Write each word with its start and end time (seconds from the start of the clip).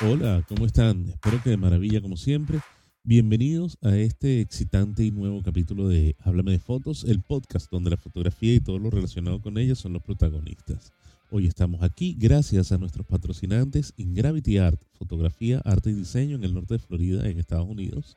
Hola, 0.00 0.44
¿cómo 0.48 0.64
están? 0.64 1.08
Espero 1.08 1.42
que 1.42 1.50
de 1.50 1.56
maravilla 1.56 2.00
como 2.00 2.16
siempre. 2.16 2.60
Bienvenidos 3.02 3.76
a 3.82 3.96
este 3.96 4.40
excitante 4.40 5.02
y 5.02 5.10
nuevo 5.10 5.42
capítulo 5.42 5.88
de 5.88 6.14
Háblame 6.20 6.52
de 6.52 6.60
Fotos, 6.60 7.02
el 7.02 7.20
podcast 7.20 7.68
donde 7.68 7.90
la 7.90 7.96
fotografía 7.96 8.54
y 8.54 8.60
todo 8.60 8.78
lo 8.78 8.90
relacionado 8.90 9.42
con 9.42 9.58
ella 9.58 9.74
son 9.74 9.94
los 9.94 10.04
protagonistas. 10.04 10.92
Hoy 11.32 11.48
estamos 11.48 11.82
aquí 11.82 12.14
gracias 12.16 12.70
a 12.70 12.78
nuestros 12.78 13.08
patrocinantes 13.08 13.92
Ingravity 13.96 14.58
Art, 14.58 14.80
fotografía, 14.92 15.60
arte 15.64 15.90
y 15.90 15.94
diseño 15.94 16.36
en 16.36 16.44
el 16.44 16.54
norte 16.54 16.74
de 16.74 16.78
Florida, 16.78 17.28
en 17.28 17.40
Estados 17.40 17.66
Unidos. 17.68 18.16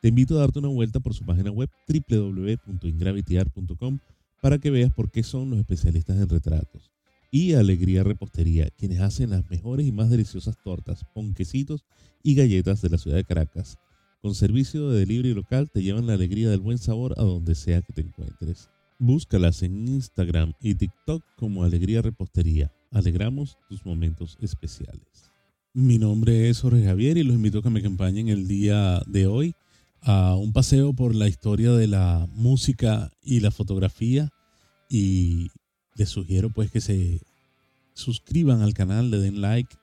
Te 0.00 0.10
invito 0.10 0.36
a 0.36 0.40
darte 0.42 0.60
una 0.60 0.68
vuelta 0.68 1.00
por 1.00 1.12
su 1.12 1.24
página 1.24 1.50
web 1.50 1.68
www.ingravityart.com 1.88 3.98
para 4.40 4.58
que 4.58 4.70
veas 4.70 4.94
por 4.94 5.10
qué 5.10 5.24
son 5.24 5.50
los 5.50 5.58
especialistas 5.58 6.18
en 6.18 6.28
retratos 6.28 6.95
y 7.36 7.52
Alegría 7.52 8.02
Repostería, 8.02 8.70
quienes 8.78 9.00
hacen 9.00 9.28
las 9.28 9.50
mejores 9.50 9.86
y 9.86 9.92
más 9.92 10.08
deliciosas 10.08 10.56
tortas, 10.64 11.04
ponquecitos 11.12 11.84
y 12.22 12.34
galletas 12.34 12.80
de 12.80 12.88
la 12.88 12.96
ciudad 12.96 13.18
de 13.18 13.24
Caracas. 13.24 13.76
Con 14.22 14.34
servicio 14.34 14.88
de 14.88 15.00
delivery 15.00 15.34
local 15.34 15.70
te 15.70 15.82
llevan 15.82 16.06
la 16.06 16.14
alegría 16.14 16.48
del 16.48 16.60
buen 16.60 16.78
sabor 16.78 17.12
a 17.18 17.24
donde 17.24 17.54
sea 17.54 17.82
que 17.82 17.92
te 17.92 18.00
encuentres. 18.00 18.70
Búscalas 18.98 19.62
en 19.62 19.86
Instagram 19.86 20.54
y 20.62 20.76
TikTok 20.76 21.22
como 21.36 21.62
Alegría 21.62 22.00
Repostería. 22.00 22.72
Alegramos 22.90 23.58
tus 23.68 23.84
momentos 23.84 24.38
especiales. 24.40 25.30
Mi 25.74 25.98
nombre 25.98 26.48
es 26.48 26.62
Jorge 26.62 26.86
Javier 26.86 27.18
y 27.18 27.22
los 27.22 27.36
invito 27.36 27.58
a 27.58 27.62
que 27.62 27.68
me 27.68 27.80
acompañen 27.80 28.28
el 28.28 28.48
día 28.48 29.02
de 29.06 29.26
hoy 29.26 29.52
a 30.00 30.36
un 30.36 30.54
paseo 30.54 30.94
por 30.94 31.14
la 31.14 31.28
historia 31.28 31.72
de 31.72 31.86
la 31.86 32.26
música 32.32 33.10
y 33.22 33.40
la 33.40 33.50
fotografía 33.50 34.30
y 34.88 35.50
les 35.96 36.08
sugiero 36.08 36.50
pues 36.50 36.70
que 36.70 36.80
se 36.80 37.20
suscriban 37.94 38.62
al 38.62 38.74
canal, 38.74 39.10
le 39.10 39.18
den 39.18 39.40
like, 39.40 39.74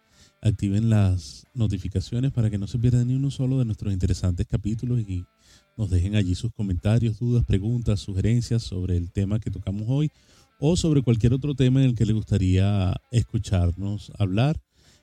activen 0.42 0.90
las 0.90 1.48
notificaciones 1.54 2.32
para 2.32 2.50
que 2.50 2.58
no 2.58 2.68
se 2.68 2.78
pierdan 2.78 3.08
ni 3.08 3.16
uno 3.16 3.32
solo 3.32 3.60
de 3.60 3.66
nuestros 3.66 3.94
interesantes 3.94 4.46
capítulos 4.46 5.02
y 5.02 5.26
nos 5.78 5.90
dejen 5.90 6.16
allí 6.16 6.36
sus 6.36 6.52
comentarios, 6.52 7.20
dudas, 7.20 7.46
preguntas, 7.46 8.00
sugerencias 8.02 8.62
sobre 8.62 8.98
el 8.98 9.12
tema 9.12 9.40
que 9.40 9.50
tocamos 9.50 9.86
hoy 9.88 10.12
o 10.60 10.76
sobre 10.76 11.02
cualquier 11.02 11.34
otro 11.34 11.56
tema 11.56 11.82
en 11.82 11.90
el 11.90 11.96
que 11.96 12.06
les 12.06 12.16
gustaría 12.16 12.94
escucharnos 13.12 14.12
hablar. 14.20 14.62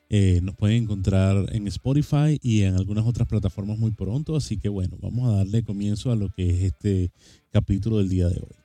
Eh, 0.09 0.41
nos 0.43 0.55
pueden 0.55 0.83
encontrar 0.83 1.45
en 1.53 1.67
Spotify 1.67 2.37
y 2.41 2.63
en 2.63 2.75
algunas 2.75 3.05
otras 3.05 3.27
plataformas 3.27 3.77
muy 3.77 3.91
pronto, 3.91 4.35
así 4.35 4.57
que 4.57 4.69
bueno, 4.69 4.97
vamos 5.01 5.29
a 5.29 5.37
darle 5.37 5.63
comienzo 5.63 6.11
a 6.11 6.15
lo 6.15 6.29
que 6.29 6.49
es 6.49 6.63
este 6.63 7.11
capítulo 7.51 7.97
del 7.97 8.09
día 8.09 8.27
de 8.27 8.35
hoy. 8.35 8.60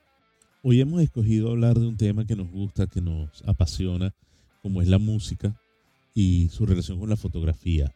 Hoy 0.63 0.81
hemos 0.81 1.01
escogido 1.01 1.51
hablar 1.51 1.79
de 1.79 1.85
un 1.85 1.97
tema 1.97 2.25
que 2.25 2.35
nos 2.35 2.49
gusta, 2.49 2.87
que 2.87 2.99
nos 2.99 3.43
apasiona, 3.47 4.15
como 4.63 4.81
es 4.81 4.87
la 4.87 4.97
música 4.97 5.55
y 6.15 6.49
su 6.49 6.65
relación 6.65 6.99
con 6.99 7.09
la 7.09 7.15
fotografía. 7.15 7.93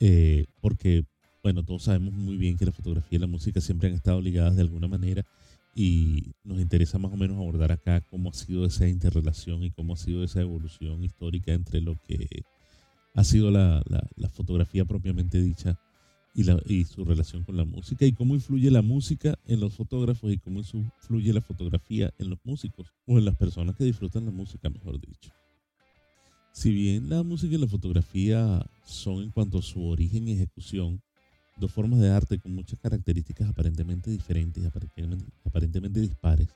Eh, 0.00 0.46
porque, 0.60 1.04
bueno, 1.42 1.62
todos 1.64 1.84
sabemos 1.84 2.12
muy 2.12 2.36
bien 2.36 2.56
que 2.56 2.66
la 2.66 2.72
fotografía 2.72 3.16
y 3.16 3.20
la 3.20 3.28
música 3.28 3.60
siempre 3.60 3.88
han 3.88 3.94
estado 3.94 4.20
ligadas 4.20 4.56
de 4.56 4.62
alguna 4.62 4.88
manera 4.88 5.24
y 5.72 6.32
nos 6.42 6.60
interesa 6.60 6.98
más 6.98 7.12
o 7.12 7.16
menos 7.16 7.36
abordar 7.36 7.70
acá 7.70 8.00
cómo 8.00 8.30
ha 8.30 8.34
sido 8.34 8.66
esa 8.66 8.88
interrelación 8.88 9.62
y 9.62 9.70
cómo 9.70 9.94
ha 9.94 9.96
sido 9.96 10.24
esa 10.24 10.40
evolución 10.40 11.04
histórica 11.04 11.52
entre 11.52 11.80
lo 11.80 11.96
que 12.08 12.42
ha 13.14 13.22
sido 13.24 13.52
la, 13.52 13.84
la 14.16 14.28
fotografía 14.30 14.84
propiamente 14.84 15.40
dicha 15.40 15.78
y, 16.34 16.84
su 16.84 17.04
relación 17.04 17.44
con 17.44 17.56
la 17.56 17.64
música 17.64 18.04
y 18.04 18.12
cómo 18.12 18.34
influye 18.34 18.70
la 18.70 18.82
música 18.82 19.38
en 19.46 19.60
los 19.60 19.74
fotógrafos 19.74 20.32
y 20.32 20.38
cómo 20.38 20.60
influye 20.60 21.32
la 21.32 21.40
fotografía 21.40 22.12
en 22.18 22.30
los 22.30 22.38
músicos 22.44 22.92
o 23.06 23.18
en 23.18 23.24
las 23.24 23.36
personas 23.36 23.76
que 23.76 23.84
disfrutan 23.84 24.24
la 24.24 24.32
música, 24.32 24.68
mejor 24.68 25.00
dicho. 25.00 25.30
Si 26.52 26.72
bien 26.72 27.08
la 27.08 27.22
música 27.22 27.54
y 27.54 27.58
la 27.58 27.68
fotografía 27.68 28.64
son 28.84 29.22
en 29.22 29.30
cuanto 29.30 29.58
a 29.58 29.62
su 29.62 29.84
origen 29.84 30.26
y 30.28 30.32
ejecución 30.32 31.00
dos 31.56 31.70
formas 31.70 32.00
de 32.00 32.10
arte 32.10 32.38
con 32.40 32.52
muchas 32.52 32.80
características 32.80 33.48
aparentemente 33.48 34.10
diferentes 34.10 34.62
y 34.62 34.66
aparentemente, 34.66 35.24
aparentemente 35.44 36.00
dispares, 36.00 36.48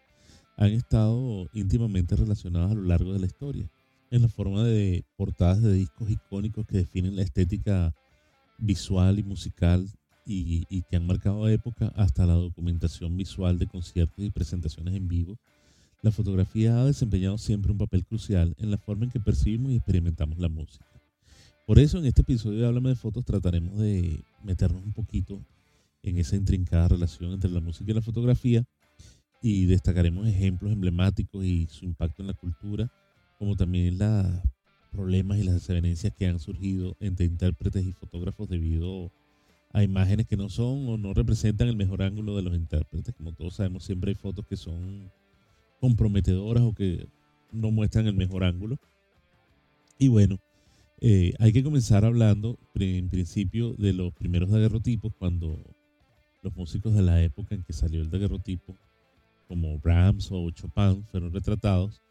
han 0.57 0.73
estado 0.73 1.49
íntimamente 1.53 2.17
relacionadas 2.17 2.73
a 2.73 2.75
lo 2.75 2.83
largo 2.83 3.13
de 3.13 3.21
la 3.21 3.27
historia, 3.27 3.71
en 4.11 4.23
la 4.23 4.29
forma 4.29 4.65
de 4.65 5.05
portadas 5.17 5.63
de 5.63 5.73
discos 5.73 6.11
icónicos 6.11 6.67
que 6.67 6.79
definen 6.79 7.15
la 7.15 7.23
estética 7.23 7.95
visual 8.59 9.19
y 9.19 9.23
musical 9.23 9.89
y, 10.27 10.83
que 10.83 10.97
han 10.97 11.07
marcado 11.07 11.49
época 11.49 11.93
hasta 11.97 12.27
la 12.27 12.35
documentación 12.35 13.17
visual 13.17 13.59
de 13.59 13.67
conciertos 13.67 14.25
y 14.25 14.31
presentaciones 14.31 14.95
en 14.95 15.09
vivo, 15.09 15.39
la 16.03 16.11
fotografía 16.11 16.79
ha 16.79 16.85
desempeñado 16.85 17.39
siempre 17.39 17.73
un 17.73 17.79
papel 17.79 18.05
crucial 18.05 18.55
en 18.59 18.71
la 18.71 18.79
forma 18.79 19.05
en 19.05 19.11
que 19.11 19.21
percibimos 19.21 19.73
y 19.73 19.77
experimentamos 19.77 20.39
la 20.39 20.49
música. 20.49 20.85
Por 21.67 21.79
eso 21.79 21.99
en 21.99 22.07
este 22.07 22.23
episodio 22.23 22.61
de 22.61 22.67
Háblame 22.67 22.91
de 22.91 22.95
Fotos 22.95 23.25
trataremos 23.25 23.79
de 23.79 24.23
meternos 24.45 24.83
un 24.85 24.93
poquito 24.93 25.43
en 26.03 26.19
esa 26.19 26.37
intrincada 26.37 26.89
relación 26.89 27.33
entre 27.33 27.51
la 27.51 27.61
música 27.61 27.91
y 27.91 27.95
la 27.95 28.03
fotografía 28.03 28.65
y 29.43 29.67
destacaremos 29.67 30.27
ejemplos 30.27 30.73
emblemáticos 30.73 31.45
y 31.45 31.67
su 31.67 31.85
impacto 31.85 32.23
en 32.23 32.29
la 32.29 32.35
cultura, 32.35 32.91
como 33.39 33.57
también 33.57 33.99
la 33.99 34.43
problemas 34.89 35.39
y 35.39 35.45
las 35.45 35.55
desavenencias 35.55 36.13
que 36.15 36.27
han 36.27 36.39
surgido 36.39 36.97
entre 37.01 37.27
intérpretes 37.27 37.87
y 37.87 37.93
fotógrafos 37.93 38.49
debido 38.49 39.13
a 39.73 39.83
imágenes 39.83 40.27
que 40.27 40.37
no 40.37 40.49
son 40.49 40.89
o 40.89 40.97
no 40.97 41.15
representan 41.15 41.69
el 41.69 41.77
mejor 41.77 42.03
ángulo 42.03 42.37
de 42.37 42.43
los 42.43 42.55
intérpretes. 42.55 43.15
Como 43.15 43.33
todos 43.33 43.55
sabemos, 43.55 43.85
siempre 43.85 44.11
hay 44.11 44.15
fotos 44.15 44.47
que 44.47 44.57
son 44.57 45.11
comprometedoras 45.81 46.63
o 46.63 46.75
que 46.75 47.07
no 47.53 47.71
muestran 47.71 48.07
el 48.07 48.15
mejor 48.15 48.45
ángulo. 48.45 48.79
Y 49.99 50.09
bueno, 50.09 50.39
eh, 51.01 51.35
hay 51.39 51.53
que 51.53 51.63
comenzar 51.63 52.05
hablando 52.05 52.59
en 52.75 53.09
principio 53.09 53.75
de 53.75 53.93
los 53.93 54.13
primeros 54.15 54.51
daguerrotipos, 54.51 55.13
cuando 55.19 55.63
los 56.43 56.55
músicos 56.57 56.95
de 56.95 57.03
la 57.03 57.23
época 57.23 57.55
en 57.55 57.63
que 57.63 57.73
salió 57.73 58.01
el 58.01 58.11
daguerrotipo, 58.11 58.77
como 59.47 59.79
Brahms 59.79 60.29
o 60.31 60.51
Chopin, 60.51 61.05
fueron 61.11 61.33
retratados 61.33 62.03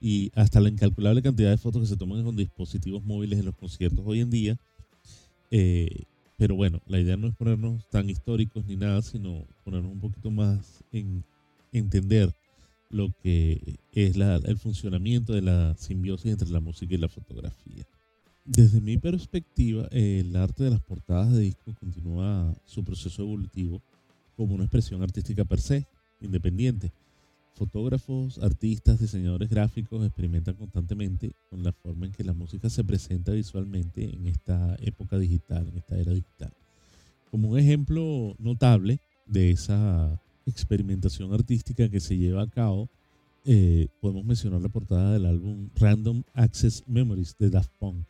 y 0.00 0.32
hasta 0.34 0.60
la 0.60 0.70
incalculable 0.70 1.22
cantidad 1.22 1.50
de 1.50 1.58
fotos 1.58 1.82
que 1.82 1.88
se 1.88 1.96
toman 1.96 2.24
con 2.24 2.36
dispositivos 2.36 3.04
móviles 3.04 3.38
en 3.38 3.46
los 3.46 3.56
conciertos 3.56 4.04
hoy 4.06 4.20
en 4.20 4.30
día. 4.30 4.56
Eh, 5.50 6.04
pero 6.38 6.54
bueno, 6.54 6.80
la 6.86 6.98
idea 6.98 7.16
no 7.16 7.28
es 7.28 7.34
ponernos 7.34 7.86
tan 7.90 8.08
históricos 8.08 8.64
ni 8.64 8.76
nada, 8.76 9.02
sino 9.02 9.44
ponernos 9.62 9.92
un 9.92 10.00
poquito 10.00 10.30
más 10.30 10.82
en 10.90 11.22
entender 11.70 12.32
lo 12.88 13.12
que 13.22 13.78
es 13.92 14.16
el 14.16 14.56
funcionamiento 14.56 15.34
de 15.34 15.42
la 15.42 15.76
simbiosis 15.76 16.32
entre 16.32 16.48
la 16.48 16.60
música 16.60 16.94
y 16.94 16.98
la 16.98 17.08
fotografía. 17.08 17.84
Desde 18.44 18.80
mi 18.80 18.96
perspectiva, 18.96 19.86
el 19.92 20.34
arte 20.34 20.64
de 20.64 20.70
las 20.70 20.80
portadas 20.80 21.32
de 21.32 21.40
discos 21.40 21.76
continúa 21.78 22.54
su 22.64 22.82
proceso 22.82 23.22
evolutivo 23.22 23.80
como 24.36 24.54
una 24.54 24.64
expresión 24.64 25.02
artística 25.02 25.44
per 25.44 25.60
se, 25.60 25.86
independiente, 26.20 26.90
Fotógrafos, 27.54 28.38
artistas, 28.38 29.00
diseñadores 29.00 29.50
gráficos 29.50 30.04
experimentan 30.04 30.54
constantemente 30.54 31.32
con 31.50 31.62
la 31.62 31.72
forma 31.72 32.06
en 32.06 32.12
que 32.12 32.24
la 32.24 32.32
música 32.32 32.70
se 32.70 32.84
presenta 32.84 33.32
visualmente 33.32 34.04
en 34.04 34.26
esta 34.26 34.76
época 34.80 35.18
digital, 35.18 35.68
en 35.68 35.78
esta 35.78 35.98
era 35.98 36.12
digital. 36.12 36.52
Como 37.30 37.50
un 37.50 37.58
ejemplo 37.58 38.34
notable 38.38 39.00
de 39.26 39.50
esa 39.50 40.20
experimentación 40.46 41.32
artística 41.32 41.88
que 41.88 42.00
se 42.00 42.16
lleva 42.16 42.42
a 42.42 42.50
cabo, 42.50 42.88
eh, 43.44 43.88
podemos 44.00 44.24
mencionar 44.24 44.60
la 44.60 44.68
portada 44.68 45.12
del 45.12 45.26
álbum 45.26 45.70
Random 45.76 46.22
Access 46.34 46.84
Memories 46.86 47.36
de 47.38 47.50
Daft 47.50 47.72
Punk, 47.78 48.06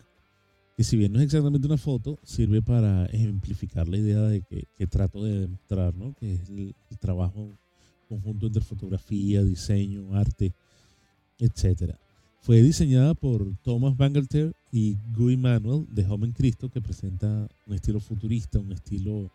que 0.77 0.84
si 0.84 0.97
bien 0.97 1.12
no 1.12 1.19
es 1.19 1.27
exactamente 1.27 1.67
una 1.67 1.77
foto, 1.77 2.19
sirve 2.23 2.62
para 2.62 3.06
ejemplificar 3.06 3.89
la 3.89 3.99
idea 3.99 4.23
de 4.23 4.43
que, 4.43 4.87
trato 4.87 5.23
de 5.25 5.41
demostrar, 5.41 5.95
¿no? 5.95 6.15
que 6.15 6.34
es 6.34 6.49
el 6.49 6.75
trabajo 6.99 7.50
conjunto 8.11 8.49
entre 8.49 8.62
fotografía, 8.62 9.45
diseño, 9.45 10.15
arte, 10.17 10.53
etc. 11.39 11.95
Fue 12.41 12.61
diseñada 12.61 13.15
por 13.15 13.57
Thomas 13.62 13.97
Bangalter 13.97 14.53
y 14.73 14.97
Guy 15.17 15.37
Manuel 15.37 15.87
de 15.91 16.05
Joven 16.05 16.33
Cristo, 16.33 16.69
que 16.69 16.83
presenta 16.83 17.49
un 17.67 17.75
estilo 17.75 18.01
futurista, 18.01 18.59
un 18.59 18.73
estilo 18.73 19.31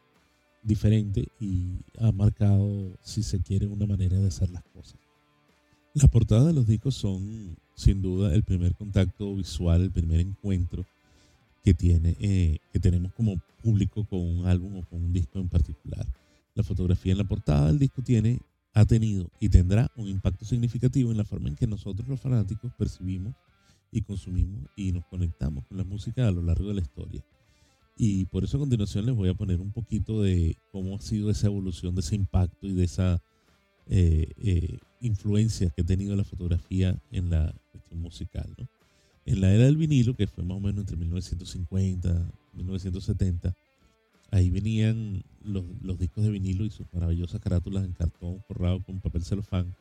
diferente 0.62 1.27
y 1.39 1.77
ha 2.00 2.12
marcado, 2.12 2.92
si 3.01 3.24
se 3.24 3.39
quiere, 3.39 3.68
una 3.68 3.86
manera 3.86 4.18
de 4.19 4.27
hacer 4.27 4.50
las 4.50 4.63
cosas. 4.74 5.00
Las 5.94 6.10
portadas 6.10 6.48
de 6.48 6.54
los 6.54 6.68
discos 6.68 6.95
son, 6.95 7.56
sin 7.75 8.01
duda, 8.01 8.36
el 8.36 8.44
primer 8.44 8.75
contacto 8.75 9.33
visual, 9.36 9.83
el 9.83 9.92
primer 9.92 10.19
encuentro 10.19 10.86
que, 11.63 11.74
tiene, 11.74 12.18
eh, 12.19 12.57
que 12.74 12.80
tenemos 12.80 13.13
como 13.13 13.39
público 13.63 14.04
con 14.06 14.19
un 14.19 14.45
álbum 14.45 14.77
o 14.77 14.86
con 14.86 15.04
un 15.04 15.13
disco 15.13 15.39
en 15.39 15.48
particular. 15.48 16.06
La 16.54 16.63
fotografía 16.63 17.12
en 17.12 17.18
la 17.18 17.24
portada 17.24 17.68
del 17.68 17.80
disco 17.80 18.01
tiene 18.01 18.39
ha 18.75 18.86
tenido 18.86 19.31
y 19.39 19.48
tendrá 19.48 19.89
un 19.95 20.10
impacto 20.10 20.44
significativo 20.44 21.10
en 21.10 21.18
la 21.18 21.24
forma 21.24 21.48
en 21.48 21.56
que 21.56 21.66
nosotros 21.66 22.07
los 22.10 22.19
fanáticos 22.19 22.74
percibimos 22.77 23.33
y 23.89 24.01
consumimos 24.01 24.69
y 24.75 24.92
nos 24.92 25.06
conectamos 25.06 25.66
con 25.66 25.77
la 25.77 25.86
música 25.86 26.27
a 26.27 26.31
lo 26.31 26.42
largo 26.42 26.68
de 26.68 26.74
la 26.75 26.81
historia. 26.81 27.25
Y 27.98 28.25
por 28.25 28.44
eso 28.44 28.57
a 28.57 28.60
continuación 28.60 29.06
les 29.06 29.16
voy 29.16 29.30
a 29.30 29.33
poner 29.33 29.62
un 29.62 29.72
poquito 29.72 30.22
de 30.22 30.57
cómo 30.74 30.98
ha 30.98 31.00
sido 31.00 31.30
esa 31.30 31.48
evolución, 31.48 31.95
de 31.95 32.01
ese 32.01 32.16
impacto 32.16 32.68
y 32.68 32.74
de 32.74 32.83
esa 32.83 33.24
eh, 33.88 34.27
eh, 34.38 34.77
influencia 35.00 35.69
que 35.69 35.81
ha 35.81 35.86
tenido 35.86 36.13
la 36.18 36.25
fotografía 36.25 37.01
en 37.12 37.30
la 37.30 37.56
cuestión 37.72 38.01
musical. 38.01 38.54
En 39.25 39.39
la 39.39 39.54
era 39.54 39.63
del 39.63 39.77
vinilo, 39.77 40.16
que 40.16 40.27
fue 40.27 40.44
más 40.44 40.57
o 40.57 40.60
menos 40.60 40.81
entre 40.81 40.98
1950 40.98 42.31
y 42.54 42.57
1970, 42.57 43.56
ahí 44.31 44.50
venían 44.50 45.24
los, 45.44 45.66
discos 45.98 46.24
de 46.24 46.31
vinilo 46.31 46.66
y 46.66 46.69
sus 46.69 46.88
maravillosas 46.94 47.42
carátulas 47.42 47.86
en 47.86 47.94
cartón 47.94 48.42
forrado 48.48 48.81
con 48.83 49.00
papel 49.00 49.24
celofán. 49.24 49.75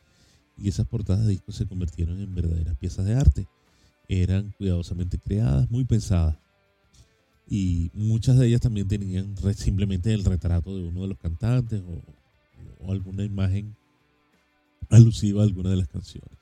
Y 0.57 0.69
esas 0.69 0.87
portadas 0.87 1.25
de 1.25 1.33
discos 1.33 1.57
se 1.57 1.67
convirtieron 1.67 2.21
en 2.21 2.35
verdaderas 2.35 2.77
piezas 2.77 3.05
de 3.05 3.15
arte. 3.15 3.49
Eran 4.09 4.55
cuidadosamente 4.57 5.19
creadas, 5.19 5.71
muy 5.71 5.85
pensadas. 5.85 6.37
Y 7.49 7.91
muchas 7.95 8.39
de 8.39 8.47
ellas 8.47 8.61
también 8.61 8.87
tenían 8.87 9.35
simplemente 9.57 10.13
el 10.13 10.25
retrato 10.25 10.77
de 10.77 10.85
uno 10.85 11.03
de 11.03 11.09
los 11.09 11.19
cantantes 11.19 11.83
o, 11.83 12.01
o 12.85 12.93
alguna 12.93 13.25
imagen 13.25 13.75
alusiva 14.91 15.43
a 15.43 15.45
alguna 15.45 15.71
de 15.71 15.77
las 15.77 15.89
canciones. 15.89 16.39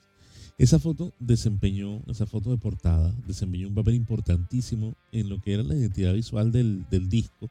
Esa 0.59 0.79
foto 0.79 1.13
desempeñó, 1.19 2.03
esa 2.07 2.27
foto 2.27 2.51
de 2.51 2.59
portada, 2.59 3.13
desempeñó 3.27 3.69
un 3.69 3.75
papel 3.75 3.95
importantísimo 3.95 4.95
en 5.11 5.29
lo 5.29 5.41
que 5.41 5.55
era 5.55 5.63
la 5.63 5.75
identidad 5.75 6.13
visual 6.13 6.53
del 6.53 7.09
disco 7.09 7.51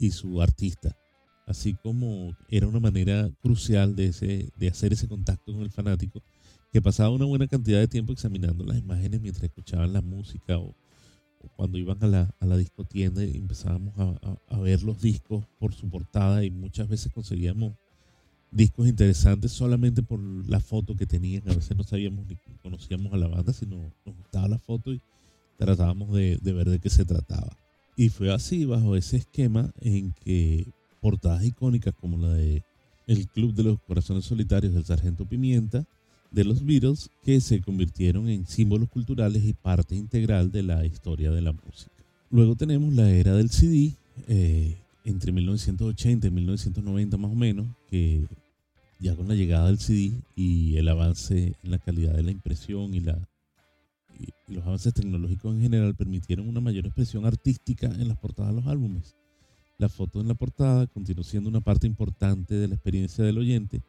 y 0.00 0.10
su 0.10 0.40
artista, 0.40 0.96
así 1.46 1.74
como 1.74 2.34
era 2.48 2.66
una 2.66 2.80
manera 2.80 3.30
crucial 3.42 3.94
de, 3.94 4.06
ese, 4.06 4.48
de 4.56 4.68
hacer 4.68 4.94
ese 4.94 5.06
contacto 5.06 5.52
con 5.52 5.60
el 5.62 5.70
fanático, 5.70 6.22
que 6.72 6.80
pasaba 6.80 7.10
una 7.10 7.26
buena 7.26 7.46
cantidad 7.46 7.78
de 7.78 7.86
tiempo 7.86 8.12
examinando 8.12 8.64
las 8.64 8.78
imágenes 8.78 9.20
mientras 9.20 9.44
escuchaban 9.44 9.92
la 9.92 10.00
música 10.00 10.58
o, 10.58 10.74
cuando 11.56 11.78
iban 11.78 12.02
a 12.02 12.06
la, 12.06 12.34
a 12.38 12.46
la 12.46 12.56
discotienda 12.56 13.24
y 13.24 13.36
empezábamos 13.36 13.94
a, 13.98 14.38
a, 14.48 14.58
ver 14.58 14.82
los 14.82 15.00
discos 15.00 15.46
por 15.58 15.72
su 15.72 15.88
portada 15.88 16.44
y 16.44 16.50
muchas 16.50 16.86
veces 16.88 17.12
conseguíamos 17.12 17.72
discos 18.50 18.86
interesantes 18.86 19.52
solamente 19.52 20.02
por 20.02 20.20
la 20.20 20.60
foto 20.60 20.96
que 20.96 21.06
tenían. 21.06 21.42
A 21.48 21.54
veces 21.54 21.74
no 21.76 21.82
sabíamos 21.82 22.26
ni 22.26 22.36
conocíamos 22.62 23.12
a 23.14 23.16
la 23.16 23.26
banda, 23.26 23.54
sino 23.54 23.90
nos 24.04 24.16
gustaba 24.16 24.48
la 24.48 24.58
foto 24.58 24.92
y 24.92 25.00
tratábamos 25.56 26.12
de, 26.12 26.38
de 26.42 26.52
ver 26.52 26.68
de 26.68 26.78
qué 26.78 26.90
se 26.90 27.06
trataba. 27.06 27.56
Y 28.00 28.08
fue 28.08 28.32
así, 28.32 28.64
bajo 28.64 28.96
ese 28.96 29.18
esquema, 29.18 29.74
en 29.78 30.14
que 30.24 30.66
portadas 31.02 31.44
icónicas 31.44 31.92
como 32.00 32.16
la 32.16 32.32
de 32.32 32.62
El 33.06 33.28
Club 33.28 33.52
de 33.52 33.62
los 33.62 33.78
Corazones 33.82 34.24
Solitarios 34.24 34.72
del 34.72 34.86
Sargento 34.86 35.26
Pimienta, 35.26 35.84
de 36.30 36.44
los 36.44 36.64
Beatles, 36.64 37.10
que 37.22 37.42
se 37.42 37.60
convirtieron 37.60 38.30
en 38.30 38.46
símbolos 38.46 38.88
culturales 38.88 39.44
y 39.44 39.52
parte 39.52 39.96
integral 39.96 40.50
de 40.50 40.62
la 40.62 40.86
historia 40.86 41.30
de 41.30 41.42
la 41.42 41.52
música. 41.52 41.92
Luego 42.30 42.56
tenemos 42.56 42.90
la 42.94 43.10
era 43.10 43.36
del 43.36 43.50
CD, 43.50 43.92
eh, 44.28 44.78
entre 45.04 45.30
1980 45.30 46.26
y 46.26 46.30
1990 46.30 47.18
más 47.18 47.30
o 47.30 47.34
menos, 47.34 47.66
que 47.90 48.24
ya 48.98 49.14
con 49.14 49.28
la 49.28 49.34
llegada 49.34 49.66
del 49.66 49.78
CD 49.78 50.12
y 50.34 50.78
el 50.78 50.88
avance 50.88 51.52
en 51.62 51.70
la 51.70 51.76
calidad 51.76 52.14
de 52.14 52.22
la 52.22 52.30
impresión 52.30 52.94
y 52.94 53.00
la 53.00 53.18
y 54.20 54.52
los 54.52 54.66
avances 54.66 54.92
tecnológicos 54.92 55.54
en 55.54 55.62
general 55.62 55.94
permitieron 55.94 56.48
una 56.48 56.60
mayor 56.60 56.86
expresión 56.86 57.24
artística 57.24 57.86
en 57.86 58.08
las 58.08 58.18
portadas 58.18 58.54
de 58.54 58.60
los 58.60 58.70
álbumes. 58.70 59.16
La 59.78 59.88
foto 59.88 60.20
en 60.20 60.28
la 60.28 60.34
portada 60.34 60.86
continuó 60.86 61.24
siendo 61.24 61.48
una 61.48 61.62
parte 61.62 61.86
importante 61.86 62.54
de 62.54 62.68
la 62.68 62.74
experiencia 62.74 63.24
del 63.24 63.38
oyente 63.38 63.82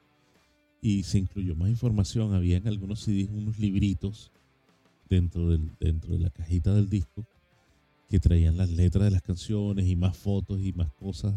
y 0.82 1.04
se 1.04 1.20
incluyó 1.20 1.56
más 1.56 1.70
información. 1.70 2.34
Había 2.34 2.58
en 2.58 2.68
algunos 2.68 3.02
CDs 3.02 3.30
unos 3.30 3.60
libritos 3.60 4.32
dentro, 5.10 5.50
del, 5.50 5.70
dentro 5.80 6.14
de 6.14 6.20
la 6.20 6.30
cajita 6.30 6.74
del 6.74 6.90
disco 6.90 7.26
que 8.10 8.20
traían 8.20 8.58
las 8.58 8.70
letras 8.70 9.04
de 9.04 9.12
las 9.12 9.22
canciones 9.22 9.86
y 9.88 9.96
más 9.96 10.16
fotos 10.18 10.62
y 10.62 10.72
más 10.74 10.92
cosas, 10.94 11.34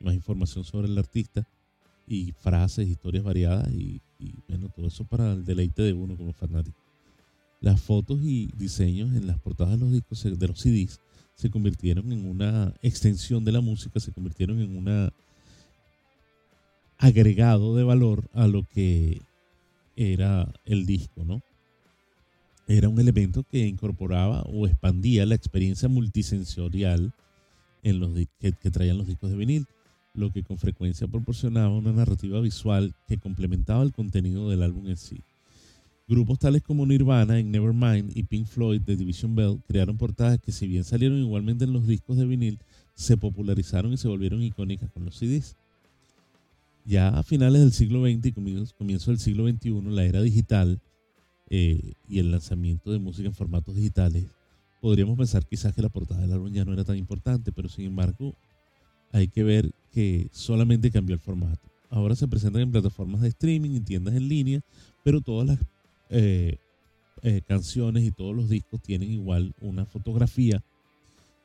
y 0.00 0.04
más 0.04 0.14
información 0.14 0.64
sobre 0.64 0.88
el 0.88 0.96
artista 0.96 1.46
y 2.06 2.32
frases, 2.32 2.88
historias 2.88 3.24
variadas 3.24 3.70
y, 3.72 4.00
y 4.18 4.34
bueno, 4.48 4.70
todo 4.74 4.86
eso 4.86 5.04
para 5.04 5.32
el 5.32 5.44
deleite 5.44 5.82
de 5.82 5.92
uno 5.92 6.16
como 6.16 6.32
fanático. 6.32 6.87
Las 7.60 7.80
fotos 7.80 8.20
y 8.22 8.50
diseños 8.56 9.14
en 9.16 9.26
las 9.26 9.38
portadas 9.38 9.74
de 9.74 9.78
los 9.78 9.92
discos, 9.92 10.22
de 10.22 10.48
los 10.48 10.60
CDs, 10.60 11.00
se 11.34 11.50
convirtieron 11.50 12.12
en 12.12 12.28
una 12.28 12.74
extensión 12.82 13.44
de 13.44 13.52
la 13.52 13.60
música, 13.60 14.00
se 14.00 14.12
convirtieron 14.12 14.60
en 14.60 14.76
un 14.76 15.12
agregado 16.98 17.76
de 17.76 17.84
valor 17.84 18.28
a 18.32 18.46
lo 18.46 18.64
que 18.64 19.22
era 19.96 20.52
el 20.64 20.86
disco, 20.86 21.24
¿no? 21.24 21.42
Era 22.66 22.88
un 22.88 23.00
elemento 23.00 23.44
que 23.44 23.66
incorporaba 23.66 24.42
o 24.42 24.66
expandía 24.66 25.24
la 25.26 25.34
experiencia 25.34 25.88
multisensorial 25.88 27.12
en 27.82 28.00
los 28.00 28.12
que, 28.40 28.52
que 28.52 28.70
traían 28.70 28.98
los 28.98 29.06
discos 29.06 29.30
de 29.30 29.36
vinil, 29.36 29.66
lo 30.14 30.32
que 30.32 30.42
con 30.42 30.58
frecuencia 30.58 31.06
proporcionaba 31.06 31.70
una 31.70 31.92
narrativa 31.92 32.40
visual 32.40 32.94
que 33.06 33.18
complementaba 33.18 33.82
el 33.82 33.92
contenido 33.92 34.50
del 34.50 34.62
álbum 34.62 34.88
en 34.88 34.96
sí. 34.96 35.20
Grupos 36.08 36.38
tales 36.38 36.62
como 36.62 36.86
Nirvana 36.86 37.38
en 37.38 37.50
Nevermind 37.50 38.16
y 38.16 38.22
Pink 38.22 38.46
Floyd 38.46 38.80
de 38.80 38.96
Division 38.96 39.34
Bell 39.34 39.60
crearon 39.68 39.98
portadas 39.98 40.40
que 40.40 40.52
si 40.52 40.66
bien 40.66 40.82
salieron 40.82 41.18
igualmente 41.18 41.64
en 41.64 41.74
los 41.74 41.86
discos 41.86 42.16
de 42.16 42.24
vinil, 42.24 42.58
se 42.94 43.18
popularizaron 43.18 43.92
y 43.92 43.98
se 43.98 44.08
volvieron 44.08 44.42
icónicas 44.42 44.90
con 44.90 45.04
los 45.04 45.16
CDs. 45.16 45.56
Ya 46.86 47.08
a 47.08 47.22
finales 47.22 47.60
del 47.60 47.72
siglo 47.72 48.04
XX 48.06 48.24
y 48.24 48.32
comienzo, 48.32 49.10
del 49.10 49.20
siglo 49.20 49.46
XXI, 49.46 49.82
la 49.90 50.06
era 50.06 50.22
digital 50.22 50.80
eh, 51.50 51.92
y 52.08 52.18
el 52.18 52.30
lanzamiento 52.30 52.90
de 52.90 52.98
música 52.98 53.28
en 53.28 53.34
formatos 53.34 53.76
digitales, 53.76 54.24
podríamos 54.80 55.18
pensar 55.18 55.44
quizás 55.46 55.74
que 55.74 55.82
la 55.82 55.90
portada 55.90 56.22
del 56.22 56.32
álbum 56.32 56.50
ya 56.50 56.64
no 56.64 56.72
era 56.72 56.84
tan 56.84 56.96
importante, 56.96 57.52
pero 57.52 57.68
sin 57.68 57.84
embargo 57.84 58.34
hay 59.12 59.28
que 59.28 59.44
ver 59.44 59.72
que 59.92 60.28
solamente 60.32 60.90
cambió 60.90 61.14
el 61.14 61.20
formato. 61.20 61.68
Ahora 61.90 62.16
se 62.16 62.26
presentan 62.28 62.62
en 62.62 62.72
plataformas 62.72 63.20
de 63.20 63.28
streaming, 63.28 63.76
en 63.76 63.84
tiendas 63.84 64.14
en 64.14 64.26
línea, 64.26 64.60
pero 65.04 65.20
todas 65.20 65.46
las 65.46 65.58
eh, 66.10 66.58
eh, 67.22 67.42
canciones 67.46 68.04
y 68.04 68.10
todos 68.10 68.34
los 68.34 68.48
discos 68.48 68.80
tienen 68.80 69.10
igual 69.10 69.54
una 69.60 69.84
fotografía 69.84 70.62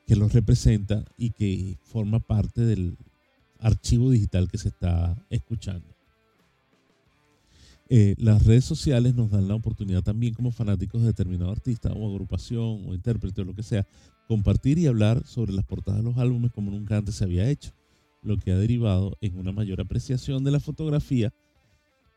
que 0.05 0.15
los 0.15 0.33
representa 0.33 1.03
y 1.17 1.31
que 1.31 1.77
forma 1.83 2.19
parte 2.19 2.61
del 2.61 2.97
archivo 3.59 4.11
digital 4.11 4.49
que 4.49 4.57
se 4.57 4.69
está 4.69 5.15
escuchando. 5.29 5.87
Eh, 7.89 8.15
las 8.17 8.45
redes 8.45 8.65
sociales 8.65 9.13
nos 9.13 9.31
dan 9.31 9.47
la 9.47 9.55
oportunidad 9.55 10.03
también 10.03 10.33
como 10.33 10.51
fanáticos 10.51 11.01
de 11.01 11.07
determinado 11.07 11.51
artista 11.51 11.91
o 11.91 12.09
agrupación 12.09 12.87
o 12.87 12.93
intérprete 12.93 13.41
o 13.41 13.45
lo 13.45 13.55
que 13.55 13.63
sea, 13.63 13.85
compartir 14.27 14.77
y 14.79 14.87
hablar 14.87 15.25
sobre 15.25 15.53
las 15.53 15.65
portadas 15.65 16.01
de 16.01 16.09
los 16.09 16.17
álbumes 16.17 16.51
como 16.51 16.71
nunca 16.71 16.97
antes 16.97 17.15
se 17.15 17.23
había 17.23 17.49
hecho, 17.49 17.71
lo 18.21 18.37
que 18.37 18.51
ha 18.51 18.57
derivado 18.57 19.17
en 19.21 19.37
una 19.37 19.51
mayor 19.51 19.81
apreciación 19.81 20.43
de 20.43 20.51
la 20.51 20.59
fotografía 20.59 21.33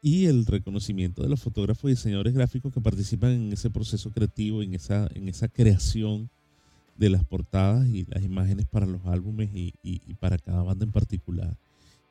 y 0.02 0.26
el 0.26 0.46
reconocimiento 0.46 1.22
de 1.22 1.28
los 1.28 1.40
fotógrafos 1.40 1.90
y 1.90 1.94
diseñadores 1.94 2.34
gráficos 2.34 2.72
que 2.72 2.80
participan 2.80 3.30
en 3.32 3.52
ese 3.52 3.70
proceso 3.70 4.10
creativo, 4.10 4.62
en 4.62 4.74
esa, 4.74 5.08
en 5.14 5.28
esa 5.28 5.48
creación 5.48 6.30
de 6.96 7.10
las 7.10 7.24
portadas 7.24 7.88
y 7.88 8.04
las 8.06 8.22
imágenes 8.22 8.66
para 8.66 8.86
los 8.86 9.04
álbumes 9.06 9.50
y, 9.52 9.72
para 10.20 10.38
cada 10.38 10.62
banda 10.62 10.84
en 10.84 10.92
particular. 10.92 11.56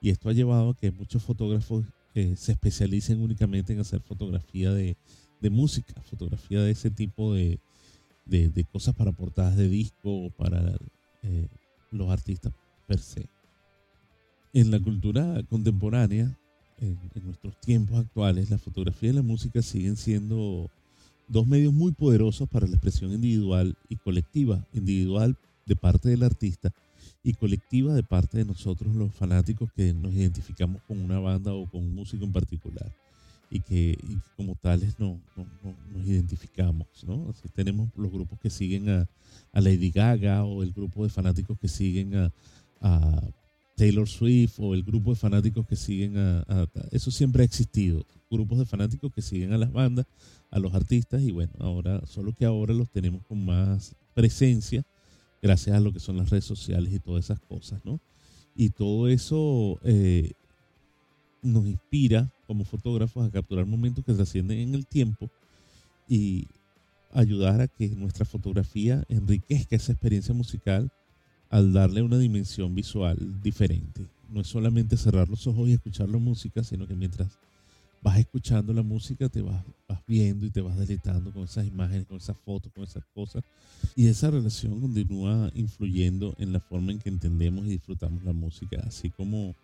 Y 0.01 0.09
esto 0.09 0.29
ha 0.29 0.33
llevado 0.33 0.71
a 0.71 0.75
que 0.75 0.91
muchos 0.91 1.23
fotógrafos 1.23 1.85
eh, 2.13 2.35
se 2.37 2.51
especialicen 2.51 3.21
únicamente 3.21 3.73
en 3.73 3.79
hacer 3.79 4.01
fotografía 4.01 4.71
de, 4.71 4.95
música, 5.49 5.93
fotografía 6.01 6.61
de 6.61 6.71
ese 6.71 6.89
tipo 6.89 7.33
de, 7.33 7.59
cosas 8.71 8.95
para 8.95 9.11
portadas 9.11 9.55
de 9.55 9.69
disco 9.69 10.25
o 10.25 10.29
para 10.31 10.75
eh, 11.23 11.47
los 11.91 12.09
artistas 12.09 12.51
per 12.87 12.99
se. 12.99 13.29
En 14.53 14.71
la 14.71 14.79
cultura 14.79 15.43
contemporánea, 15.49 16.37
en, 16.79 16.97
nuestros 17.23 17.59
tiempos 17.61 17.99
actuales, 17.99 18.49
la 18.49 18.57
fotografía 18.57 19.09
y 19.09 19.13
la 19.13 19.21
música 19.21 19.61
siguen 19.61 19.95
siendo 19.95 20.69
dos 21.27 21.47
medios 21.47 21.73
muy 21.73 21.91
poderosos 21.91 22.47
para 22.49 22.67
la 22.67 22.73
expresión 22.73 23.11
individual 23.11 23.75
y 23.89 23.95
colectiva. 23.95 24.65
Individual 24.73 25.37
de 25.65 25.75
parte 25.75 26.09
del 26.09 26.23
artista 26.23 26.71
y 27.23 27.33
colectiva 27.33 27.93
de 27.93 28.03
parte 28.03 28.37
de 28.37 28.45
nosotros 28.45 28.95
los 28.95 29.11
fanáticos 29.13 29.71
que 29.75 29.93
nos 29.93 30.13
identificamos 30.13 30.81
con 30.83 30.99
una 30.99 31.19
banda 31.19 31.53
o 31.53 31.65
con 31.67 31.81
un 31.81 31.95
músico 31.95 32.23
en 32.23 32.31
particular 32.31 32.91
y 33.49 33.59
que, 33.61 33.97
como 34.35 34.55
tales 34.55 34.99
no, 34.99 35.19
nos 35.35 36.05
identificamos. 36.05 36.87
¿no? 37.05 37.29
Así 37.29 37.47
tenemos 37.49 37.89
los 37.95 38.11
grupos 38.11 38.39
que 38.39 38.49
siguen 38.49 38.89
a, 38.89 39.07
Lady 39.53 39.89
Gaga 39.89 40.43
o 40.43 40.61
el 40.61 40.71
grupo 40.73 41.03
de 41.03 41.09
fanáticos 41.09 41.57
que 41.57 41.69
siguen 41.69 42.29
a 42.81 43.21
Taylor 43.75 44.07
Swift 44.07 44.55
o 44.59 44.73
el 44.73 44.83
grupo 44.83 45.11
de 45.11 45.17
fanáticos 45.17 45.65
que 45.67 45.75
siguen 45.75 46.17
a, 46.17 46.67
Eso 46.91 47.11
siempre 47.11 47.43
ha 47.43 47.45
existido. 47.45 48.05
Grupos 48.29 48.59
de 48.59 48.65
fanáticos 48.65 49.13
que 49.13 49.21
siguen 49.21 49.53
a 49.53 49.57
las 49.57 49.71
bandas, 49.71 50.05
a 50.49 50.59
los 50.59 50.73
artistas 50.73 51.21
y 51.21 51.31
bueno, 51.31 51.51
ahora, 51.59 52.01
solo 52.07 52.33
que 52.33 52.45
ahora 52.45 52.73
los 52.73 52.89
tenemos 52.89 53.23
con 53.25 53.45
más 53.45 53.95
presencia 54.13 54.85
gracias 55.41 55.75
a 55.75 55.79
lo 55.79 55.93
que 55.93 55.99
son 55.99 56.17
las 56.17 56.29
redes 56.29 56.45
sociales 56.45 56.91
y 56.93 56.99
todas 56.99 57.25
esas 57.25 57.39
cosas, 57.39 57.79
¿no? 57.85 57.99
Y 58.55 58.69
todo 58.69 59.09
eso 59.09 59.79
eh, 59.83 60.31
nos 61.41 61.67
inspira 61.67 62.31
como 62.47 62.63
fotógrafos 62.63 63.27
a 63.27 63.31
capturar 63.31 63.65
momentos 63.65 64.03
que 64.03 64.13
trascienden 64.13 64.59
en 64.59 64.75
el 64.75 64.87
tiempo 64.87 65.29
y 66.07 66.47
ayudar 67.11 67.61
a 67.61 67.67
que 67.67 67.89
nuestra 67.89 68.25
fotografía 68.25 69.03
enriquezca 69.07 69.75
esa 69.75 69.91
experiencia 69.91 70.33
musical 70.33 70.91
al 71.55 71.71
darle 71.71 72.01
una 72.01 72.17
dimensión 72.17 72.75
visual 72.75 73.17
diferente. 73.41 74.05
No 74.29 74.41
es 74.41 74.47
solamente 74.47 74.97
cerrar 74.97 75.29
los 75.29 75.47
ojos 75.47 75.69
y 75.69 75.71
escuchar 75.71 76.09
la 76.09 76.17
música, 76.17 76.65
sino 76.65 76.85
que 76.85 76.95
mientras 76.95 77.29
vas 78.01 78.19
escuchando 78.19 78.73
la 78.73 78.83
música, 78.83 79.29
te 79.29 79.41
vas, 79.41 79.63
vas 79.87 80.01
viendo 80.05 80.45
y 80.45 80.49
te 80.49 80.59
vas 80.59 80.77
deleitando 80.77 81.31
con 81.31 81.43
esas 81.43 81.65
imágenes, 81.65 82.07
con 82.07 82.17
esas 82.17 82.37
fotos, 82.39 82.73
con 82.73 82.83
esas 82.83 83.05
cosas. 83.13 83.41
Y 83.95 84.07
esa 84.07 84.31
relación 84.31 84.81
continúa 84.81 85.49
influyendo 85.55 86.35
en 86.39 86.51
la 86.51 86.59
forma 86.59 86.91
en 86.91 86.99
que 86.99 87.07
entendemos 87.07 87.65
y 87.67 87.69
disfrutamos 87.69 88.21
la 88.25 88.33
música, 88.33 88.83
así 88.85 89.09
como 89.09 89.55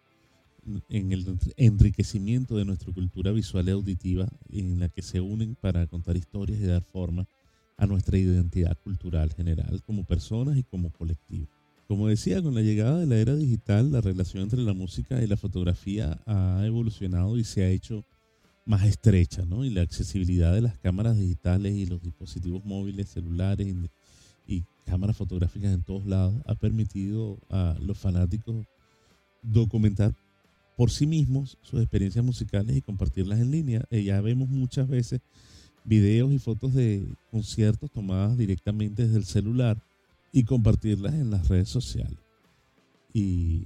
en 0.87 1.11
el 1.11 1.37
enriquecimiento 1.57 2.55
de 2.55 2.63
nuestra 2.63 2.93
cultura 2.93 3.33
visual 3.33 3.67
y 3.67 3.71
auditiva, 3.71 4.29
en 4.49 4.79
la 4.79 4.87
que 4.87 5.01
se 5.01 5.19
unen 5.19 5.57
para 5.59 5.85
contar 5.87 6.15
historias 6.15 6.57
y 6.61 6.67
dar 6.67 6.83
forma 6.83 7.27
a 7.75 7.85
nuestra 7.85 8.17
identidad 8.17 8.77
cultural 8.81 9.33
general 9.33 9.81
como 9.85 10.05
personas 10.05 10.55
y 10.55 10.63
como 10.63 10.89
colectivo. 10.91 11.47
Como 11.91 12.07
decía, 12.07 12.41
con 12.41 12.55
la 12.55 12.61
llegada 12.61 12.99
de 12.99 13.05
la 13.05 13.17
era 13.17 13.35
digital, 13.35 13.91
la 13.91 13.99
relación 13.99 14.43
entre 14.43 14.61
la 14.61 14.71
música 14.71 15.21
y 15.21 15.27
la 15.27 15.35
fotografía 15.35 16.21
ha 16.25 16.63
evolucionado 16.65 17.37
y 17.37 17.43
se 17.43 17.65
ha 17.65 17.69
hecho 17.69 18.05
más 18.63 18.85
estrecha, 18.85 19.43
¿no? 19.43 19.65
Y 19.65 19.71
la 19.71 19.81
accesibilidad 19.81 20.53
de 20.53 20.61
las 20.61 20.77
cámaras 20.77 21.17
digitales 21.17 21.73
y 21.73 21.85
los 21.85 22.01
dispositivos 22.01 22.63
móviles, 22.63 23.09
celulares 23.09 23.75
y, 24.47 24.63
cámaras 24.85 25.17
fotográficas 25.17 25.73
en 25.73 25.83
todos 25.83 26.05
lados 26.05 26.33
ha 26.45 26.55
permitido 26.55 27.37
a 27.49 27.75
los 27.81 27.97
fanáticos 27.97 28.65
documentar 29.41 30.13
por 30.77 30.91
sí 30.91 31.05
mismos 31.05 31.57
sus 31.61 31.81
experiencias 31.81 32.23
musicales 32.23 32.77
y 32.77 32.81
compartirlas 32.81 33.41
en 33.41 33.51
línea. 33.51 33.83
Eh, 33.89 34.01
ya 34.01 34.21
vemos 34.21 34.47
muchas 34.47 34.87
veces 34.87 35.19
videos 35.83 36.31
y 36.31 36.39
fotos 36.39 36.73
de 36.73 37.05
conciertos 37.31 37.91
tomadas 37.91 38.37
directamente 38.37 39.03
desde 39.03 39.17
el 39.17 39.25
celular 39.25 39.77
y 40.31 40.43
compartirlas 40.43 41.13
en 41.13 41.31
las 41.31 41.47
redes 41.47 41.69
sociales. 41.69 42.17
Y 43.13 43.65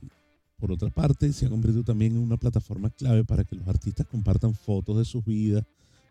por 0.58 0.72
otra 0.72 0.90
parte, 0.90 1.32
se 1.34 1.46
ha 1.46 1.50
convertido 1.50 1.84
también 1.84 2.14
en 2.14 2.22
una 2.22 2.38
plataforma 2.38 2.90
clave 2.90 3.24
para 3.24 3.44
que 3.44 3.56
los 3.56 3.68
artistas 3.68 4.08
compartan 4.08 4.54
fotos 4.54 4.98
de 4.98 5.06
sus 5.06 5.24
vidas 5.26 5.64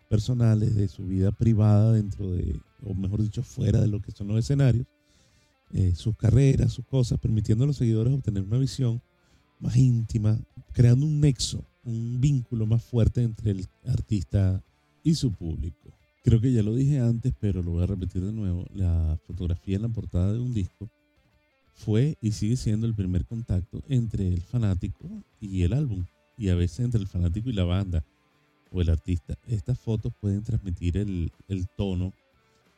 personales, 0.08 0.74
de 0.74 0.88
su 0.88 1.04
vida 1.04 1.32
privada 1.32 1.92
dentro 1.92 2.30
de, 2.30 2.60
o 2.84 2.94
mejor 2.94 3.22
dicho, 3.22 3.42
fuera 3.42 3.80
de 3.80 3.88
lo 3.88 4.00
que 4.00 4.12
son 4.12 4.28
los 4.28 4.38
escenarios, 4.38 4.86
eh, 5.72 5.92
sus 5.96 6.16
carreras, 6.16 6.72
sus 6.72 6.84
cosas, 6.84 7.18
permitiendo 7.18 7.64
a 7.64 7.66
los 7.66 7.76
seguidores 7.76 8.12
obtener 8.12 8.42
una 8.42 8.58
visión 8.58 9.00
más 9.58 9.76
íntima, 9.76 10.38
creando 10.72 11.06
un 11.06 11.20
nexo, 11.20 11.64
un 11.84 12.20
vínculo 12.20 12.66
más 12.66 12.82
fuerte 12.82 13.22
entre 13.22 13.52
el 13.52 13.66
artista 13.86 14.62
y 15.02 15.14
su 15.14 15.32
público. 15.32 15.93
Creo 16.24 16.40
que 16.40 16.52
ya 16.52 16.62
lo 16.62 16.74
dije 16.74 17.00
antes, 17.00 17.34
pero 17.38 17.62
lo 17.62 17.72
voy 17.72 17.82
a 17.82 17.86
repetir 17.86 18.24
de 18.24 18.32
nuevo. 18.32 18.64
La 18.74 19.18
fotografía 19.26 19.76
en 19.76 19.82
la 19.82 19.90
portada 19.90 20.32
de 20.32 20.38
un 20.38 20.54
disco 20.54 20.88
fue 21.74 22.16
y 22.22 22.32
sigue 22.32 22.56
siendo 22.56 22.86
el 22.86 22.94
primer 22.94 23.26
contacto 23.26 23.82
entre 23.88 24.26
el 24.26 24.40
fanático 24.40 25.06
y 25.38 25.64
el 25.64 25.74
álbum, 25.74 26.06
y 26.38 26.48
a 26.48 26.54
veces 26.54 26.80
entre 26.80 27.02
el 27.02 27.08
fanático 27.08 27.50
y 27.50 27.52
la 27.52 27.64
banda 27.64 28.02
o 28.70 28.80
el 28.80 28.88
artista. 28.88 29.36
Estas 29.46 29.78
fotos 29.78 30.14
pueden 30.18 30.42
transmitir 30.42 30.96
el, 30.96 31.30
tono, 31.76 32.14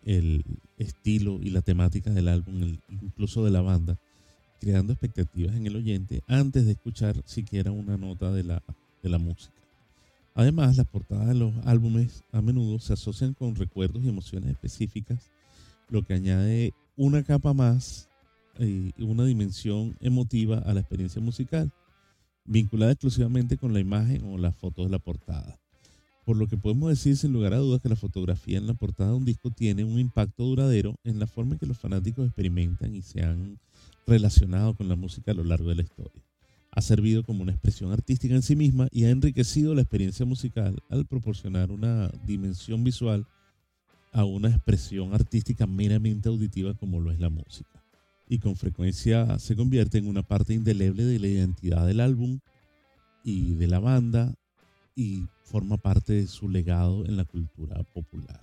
el 0.04 0.44
estilo 0.76 1.38
y 1.40 1.50
la 1.50 1.62
temática 1.62 2.10
del 2.10 2.26
álbum, 2.26 2.78
incluso 2.88 3.44
de 3.44 3.52
la 3.52 3.60
banda, 3.60 3.96
creando 4.60 4.92
expectativas 4.92 5.54
en 5.54 5.68
el 5.68 5.76
oyente 5.76 6.20
antes 6.26 6.66
de 6.66 6.72
escuchar 6.72 7.22
siquiera 7.26 7.70
una 7.70 7.96
nota 7.96 8.32
de 8.32 8.42
la, 8.42 8.60
de 9.04 9.08
la 9.08 9.18
música. 9.18 9.54
Además, 10.36 10.76
las 10.76 10.86
portadas 10.86 11.28
de 11.28 11.34
los 11.34 11.54
álbumes 11.64 12.22
a 12.30 12.42
menudo 12.42 12.78
se 12.78 12.92
asocian 12.92 13.32
con 13.32 13.54
recuerdos 13.54 14.04
y 14.04 14.10
emociones 14.10 14.50
específicas, 14.50 15.30
lo 15.88 16.02
que 16.02 16.12
añade 16.12 16.74
una 16.94 17.22
capa 17.22 17.54
más 17.54 18.10
y 18.60 18.92
una 19.02 19.24
dimensión 19.24 19.96
emotiva 19.98 20.58
a 20.58 20.74
la 20.74 20.80
experiencia 20.80 21.22
musical, 21.22 21.72
vinculada 22.44 22.92
exclusivamente 22.92 23.56
con 23.56 23.72
la 23.72 23.80
imagen 23.80 24.24
o 24.24 24.36
las 24.36 24.54
fotos 24.54 24.84
de 24.84 24.90
la 24.90 24.98
portada. 24.98 25.58
Por 26.26 26.36
lo 26.36 26.48
que 26.48 26.58
podemos 26.58 26.90
decir 26.90 27.16
sin 27.16 27.32
lugar 27.32 27.54
a 27.54 27.58
dudas 27.58 27.80
que 27.80 27.88
la 27.88 27.96
fotografía 27.96 28.58
en 28.58 28.66
la 28.66 28.74
portada 28.74 29.12
de 29.12 29.16
un 29.16 29.24
disco 29.24 29.50
tiene 29.50 29.84
un 29.84 29.98
impacto 29.98 30.44
duradero 30.44 30.96
en 31.04 31.18
la 31.18 31.26
forma 31.26 31.54
en 31.54 31.60
que 31.60 31.66
los 31.66 31.78
fanáticos 31.78 32.26
experimentan 32.26 32.94
y 32.94 33.00
se 33.00 33.22
han 33.22 33.58
relacionado 34.06 34.74
con 34.74 34.86
la 34.86 34.96
música 34.96 35.30
a 35.30 35.34
lo 35.34 35.44
largo 35.44 35.70
de 35.70 35.76
la 35.76 35.82
historia. 35.82 36.22
Ha 36.76 36.82
servido 36.82 37.24
como 37.24 37.42
una 37.42 37.50
expresión 37.50 37.90
artística 37.90 38.34
en 38.34 38.42
sí 38.42 38.54
misma 38.54 38.86
y 38.92 39.04
ha 39.04 39.10
enriquecido 39.10 39.74
la 39.74 39.82
experiencia 39.82 40.24
musical 40.24 40.80
al 40.88 41.06
proporcionar 41.06 41.72
una 41.72 42.08
dimensión 42.24 42.84
visual 42.84 43.26
a 44.12 44.24
una 44.24 44.50
expresión 44.50 45.12
artística 45.12 45.66
meramente 45.66 46.28
auditiva 46.28 46.74
como 46.74 47.00
lo 47.00 47.10
es 47.10 47.18
la 47.18 47.30
música 47.30 47.82
y 48.28 48.38
con 48.38 48.56
frecuencia 48.56 49.38
se 49.38 49.56
convierte 49.56 49.98
en 49.98 50.06
una 50.06 50.22
parte 50.22 50.54
indeleble 50.54 51.04
de 51.04 51.18
la 51.18 51.28
identidad 51.28 51.86
del 51.86 52.00
álbum 52.00 52.40
y 53.24 53.54
de 53.54 53.66
la 53.66 53.78
banda 53.78 54.34
y 54.94 55.26
forma 55.44 55.76
parte 55.76 56.14
de 56.14 56.26
su 56.26 56.48
legado 56.48 57.04
en 57.04 57.16
la 57.16 57.24
cultura 57.24 57.82
popular. 57.84 58.40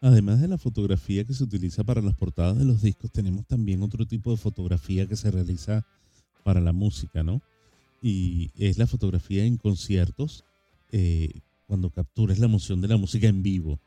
Además 0.00 0.40
de 0.40 0.48
la 0.48 0.58
fotografía 0.58 1.24
que 1.24 1.32
se 1.32 1.44
utiliza 1.44 1.82
para 1.82 2.02
las 2.02 2.14
portadas 2.14 2.58
de 2.58 2.64
los 2.64 2.82
discos, 2.82 3.10
tenemos 3.10 3.46
también 3.46 3.82
otro 3.82 4.06
tipo 4.06 4.30
de 4.30 4.36
fotografía 4.36 5.06
que 5.06 5.16
se 5.16 5.30
realiza 5.30 5.86
para 6.44 6.60
la 6.60 6.72
música, 6.72 7.22
¿no? 7.22 7.40
Y 8.06 8.50
es 8.58 8.76
la 8.76 8.86
fotografía 8.86 9.46
en 9.46 9.56
conciertos, 9.56 10.44
eh, 10.92 11.40
cuando 11.66 11.88
capturas 11.88 12.38
la 12.38 12.44
emoción 12.44 12.82
de 12.82 12.88
la 12.88 12.98
música 12.98 13.28
en 13.28 13.42
vivo. 13.42 13.80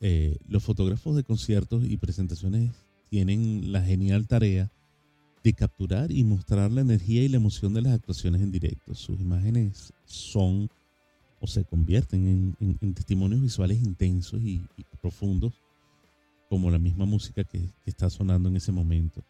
Eh, 0.00 0.36
los 0.46 0.62
fotógrafos 0.62 1.16
de 1.16 1.24
conciertos 1.24 1.82
y 1.84 1.96
presentaciones 1.96 2.70
tienen 3.10 3.72
la 3.72 3.82
genial 3.82 4.28
tarea 4.28 4.70
de 5.42 5.52
capturar 5.52 6.12
y 6.12 6.22
mostrar 6.22 6.70
la 6.70 6.82
energía 6.82 7.24
y 7.24 7.28
la 7.28 7.38
emoción 7.38 7.74
de 7.74 7.82
las 7.82 7.94
actuaciones 7.94 8.40
en 8.40 8.52
directo. 8.52 8.94
Sus 8.94 9.18
imágenes 9.20 9.92
son 10.04 10.70
o 11.40 11.48
se 11.48 11.64
convierten 11.64 12.54
en, 12.60 12.94
testimonios 12.94 13.42
visuales 13.42 13.82
intensos 13.82 14.40
y, 14.42 14.62
profundos, 15.02 15.54
como 16.48 16.70
la 16.70 16.78
misma 16.78 17.04
música 17.04 17.42
que, 17.42 17.68
está 17.84 18.10
sonando 18.10 18.48
en 18.48 18.56
ese 18.56 18.70
momento. 18.70 19.24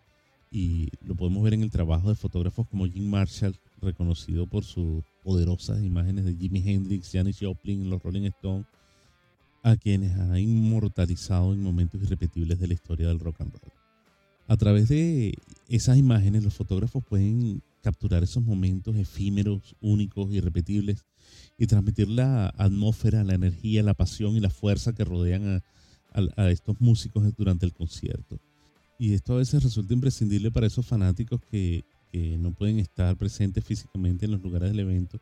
Y 0.50 0.90
lo 1.06 1.14
podemos 1.14 1.42
ver 1.42 1.54
en 1.54 1.62
el 1.62 1.70
trabajo 1.70 2.10
de 2.10 2.14
fotógrafos 2.14 2.66
como 2.68 2.86
Jim 2.86 3.08
Marshall, 3.08 3.56
reconocido 3.86 4.46
por 4.46 4.64
sus 4.64 5.02
poderosas 5.22 5.82
imágenes 5.82 6.24
de 6.24 6.36
Jimi 6.36 6.62
Hendrix, 6.66 7.10
Janis 7.12 7.38
Joplin, 7.40 7.88
los 7.88 8.02
Rolling 8.02 8.26
Stones, 8.26 8.66
a 9.62 9.76
quienes 9.76 10.16
ha 10.18 10.38
inmortalizado 10.38 11.54
en 11.54 11.62
momentos 11.62 12.02
irrepetibles 12.02 12.58
de 12.60 12.68
la 12.68 12.74
historia 12.74 13.08
del 13.08 13.18
rock 13.18 13.40
and 13.40 13.52
roll. 13.52 13.72
A 14.48 14.56
través 14.56 14.88
de 14.88 15.34
esas 15.68 15.98
imágenes 15.98 16.44
los 16.44 16.54
fotógrafos 16.54 17.02
pueden 17.04 17.62
capturar 17.82 18.22
esos 18.22 18.44
momentos 18.44 18.94
efímeros, 18.96 19.74
únicos, 19.80 20.32
irrepetibles 20.32 21.04
y 21.58 21.66
transmitir 21.66 22.08
la 22.08 22.48
atmósfera, 22.56 23.24
la 23.24 23.34
energía, 23.34 23.82
la 23.82 23.94
pasión 23.94 24.36
y 24.36 24.40
la 24.40 24.50
fuerza 24.50 24.92
que 24.92 25.04
rodean 25.04 25.62
a, 26.36 26.50
estos 26.50 26.80
músicos 26.80 27.24
durante 27.36 27.66
el 27.66 27.72
concierto. 27.72 28.38
Y 28.98 29.14
esto 29.14 29.34
a 29.34 29.38
veces 29.38 29.62
resulta 29.62 29.94
imprescindible 29.94 30.50
para 30.50 30.66
esos 30.66 30.86
fanáticos 30.86 31.40
que, 31.50 31.84
que 32.12 32.36
no 32.38 32.52
pueden 32.52 32.78
estar 32.78 33.16
presentes 33.16 33.64
físicamente 33.64 34.26
en 34.26 34.32
los 34.32 34.42
lugares 34.42 34.70
del 34.70 34.80
evento, 34.80 35.20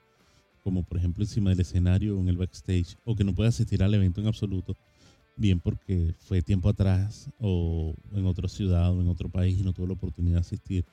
como 0.63 0.83
por 0.83 0.99
ejemplo 0.99 1.25
encima 1.25 1.51
del 1.51 1.61
escenario 1.61 2.17
o 2.17 2.21
en 2.21 2.29
el 2.29 2.37
backstage, 2.37 2.97
o 3.05 3.15
que 3.15 3.25
no 3.25 3.35
pueden 3.35 3.51
asistir 3.51 3.83
al 3.83 3.95
evento 3.95 4.21
en 4.21 4.27
absoluto, 4.27 4.77
bien 5.37 5.61
porque 5.61 6.15
fue 6.21 6.43
tiempo 6.43 6.69
atrás 6.69 7.31
o 7.39 7.95
en 8.13 8.27
otra 8.27 8.49
ciudad 8.49 8.93
o 8.93 9.01
en 9.01 9.09
otro 9.09 9.29
país 9.29 9.59
y 9.59 9.63
no 9.63 9.73
tuvo 9.73 9.89
la 9.89 9.95
oportunidad 9.95 10.37
de 10.37 10.41
asistir, 10.41 10.85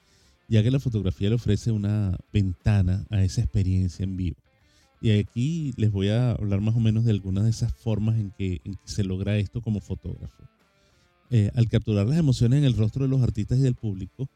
ya 0.48 0.64
que 0.64 0.72
la 0.72 0.80
fotografía 0.80 1.30
le 1.30 1.36
ofrece 1.36 1.72
una 1.72 2.18
ventana 2.34 3.06
a 3.10 3.24
esa 3.24 3.42
experiencia 3.42 4.04
en 4.04 4.18
vivo. 4.18 4.38
Y 5.02 5.18
aquí 5.18 5.74
les 5.78 5.92
voy 5.92 6.10
a 6.10 6.32
hablar 6.32 6.62
más 6.62 6.76
o 6.76 6.80
menos 6.80 7.06
de 7.06 7.12
algunas 7.12 7.44
de 7.44 7.50
esas 7.50 7.74
formas 7.74 8.20
en 8.20 8.32
que, 8.32 8.62
se 8.86 9.04
logra 9.04 9.38
esto 9.38 9.62
como 9.62 9.82
fotógrafo. 9.82 10.44
Eh, 11.32 11.50
al 11.56 11.68
capturar 11.70 12.06
las 12.06 12.18
emociones 12.18 12.60
en 12.60 12.66
el 12.66 12.78
rostro 12.78 13.04
de 13.04 13.10
los 13.10 13.22
artistas 13.22 13.58
y 13.58 13.62
del 13.62 13.74
público, 13.74 14.30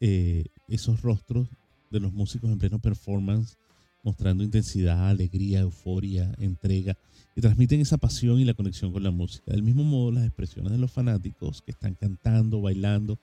eh, 0.00 0.46
esos 0.70 1.02
rostros 1.02 1.48
de 1.90 2.00
los 2.00 2.12
músicos 2.12 2.50
en 2.50 2.58
pleno 2.58 2.78
performance, 2.78 3.58
mostrando 4.02 4.42
intensidad, 4.42 5.08
alegría, 5.08 5.60
euforia, 5.60 6.34
entrega, 6.38 6.96
y 7.36 7.40
transmiten 7.40 7.80
esa 7.80 7.98
pasión 7.98 8.40
y 8.40 8.44
la 8.44 8.54
conexión 8.54 8.92
con 8.92 9.02
la 9.02 9.10
música. 9.10 9.52
Del 9.52 9.62
mismo 9.62 9.84
modo, 9.84 10.12
las 10.12 10.24
expresiones 10.24 10.72
de 10.72 10.78
los 10.78 10.90
fanáticos 10.90 11.62
que 11.62 11.72
están 11.72 11.94
cantando, 11.94 12.60
bailando, 12.60 13.18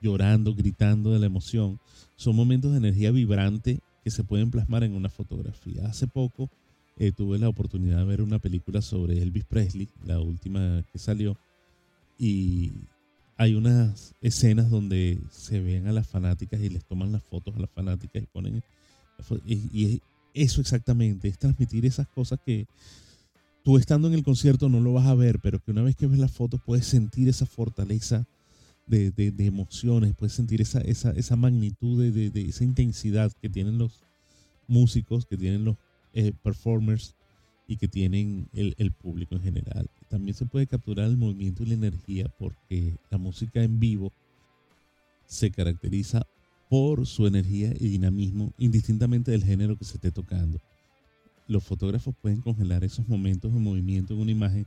llorando, 0.00 0.54
gritando 0.54 1.12
de 1.12 1.18
la 1.18 1.26
emoción, 1.26 1.80
son 2.16 2.36
momentos 2.36 2.72
de 2.72 2.78
energía 2.78 3.10
vibrante 3.10 3.80
que 4.04 4.10
se 4.10 4.24
pueden 4.24 4.50
plasmar 4.50 4.84
en 4.84 4.94
una 4.94 5.10
fotografía. 5.10 5.86
Hace 5.86 6.06
poco 6.06 6.50
eh, 6.96 7.12
tuve 7.12 7.38
la 7.38 7.48
oportunidad 7.48 7.98
de 7.98 8.04
ver 8.04 8.22
una 8.22 8.38
película 8.38 8.82
sobre 8.82 9.20
Elvis 9.22 9.44
Presley, 9.44 9.88
la 10.04 10.20
última 10.20 10.84
que 10.92 10.98
salió, 10.98 11.36
y 12.18 12.72
hay 13.40 13.54
unas 13.54 14.14
escenas 14.20 14.68
donde 14.68 15.18
se 15.30 15.60
ven 15.60 15.86
a 15.86 15.92
las 15.92 16.06
fanáticas 16.06 16.60
y 16.60 16.68
les 16.68 16.84
toman 16.84 17.10
las 17.10 17.22
fotos 17.22 17.56
a 17.56 17.60
las 17.60 17.70
fanáticas 17.70 18.22
y 18.22 18.26
ponen... 18.26 18.62
Y, 19.46 19.54
y 19.72 20.02
eso 20.34 20.60
exactamente, 20.60 21.26
es 21.26 21.38
transmitir 21.38 21.86
esas 21.86 22.06
cosas 22.06 22.38
que 22.44 22.66
tú 23.64 23.78
estando 23.78 24.08
en 24.08 24.14
el 24.14 24.24
concierto 24.24 24.68
no 24.68 24.80
lo 24.80 24.92
vas 24.92 25.06
a 25.06 25.14
ver, 25.14 25.40
pero 25.40 25.58
que 25.58 25.70
una 25.70 25.80
vez 25.80 25.96
que 25.96 26.06
ves 26.06 26.18
las 26.18 26.32
fotos 26.32 26.60
puedes 26.66 26.84
sentir 26.84 27.30
esa 27.30 27.46
fortaleza 27.46 28.26
de, 28.86 29.32
emociones, 29.38 30.14
puedes 30.14 30.34
sentir 30.34 30.60
esa, 30.60 30.82
esa, 30.82 31.12
esa 31.12 31.36
magnitud 31.36 32.12
de, 32.12 32.42
esa 32.42 32.64
intensidad 32.64 33.32
que 33.40 33.48
tienen 33.48 33.78
los 33.78 34.02
músicos, 34.66 35.24
que 35.24 35.38
tienen 35.38 35.64
los 35.64 35.76
eh, 36.12 36.34
performers 36.42 37.14
y 37.70 37.76
que 37.76 37.86
tienen 37.86 38.48
el, 38.52 38.90
público 38.90 39.36
en 39.36 39.42
general. 39.42 39.88
También 40.08 40.34
se 40.34 40.44
puede 40.44 40.66
capturar 40.66 41.06
el 41.06 41.16
movimiento 41.16 41.62
y 41.62 41.66
la 41.66 41.74
energía 41.74 42.26
porque 42.36 42.96
la 43.12 43.16
música 43.16 43.62
en 43.62 43.78
vivo 43.78 44.12
se 45.24 45.52
caracteriza 45.52 46.26
por 46.68 47.06
su 47.06 47.28
energía 47.28 47.72
y 47.78 47.88
dinamismo 47.90 48.52
indistintamente 48.58 49.30
del 49.30 49.44
género 49.44 49.76
que 49.78 49.84
se 49.84 49.94
esté 49.94 50.10
tocando. 50.10 50.58
Los 51.46 51.62
fotógrafos 51.62 52.12
pueden 52.20 52.40
congelar 52.40 52.82
esos 52.82 53.06
momentos 53.06 53.54
de 53.54 53.60
movimiento 53.60 54.14
en 54.14 54.20
una 54.20 54.32
imagen, 54.32 54.66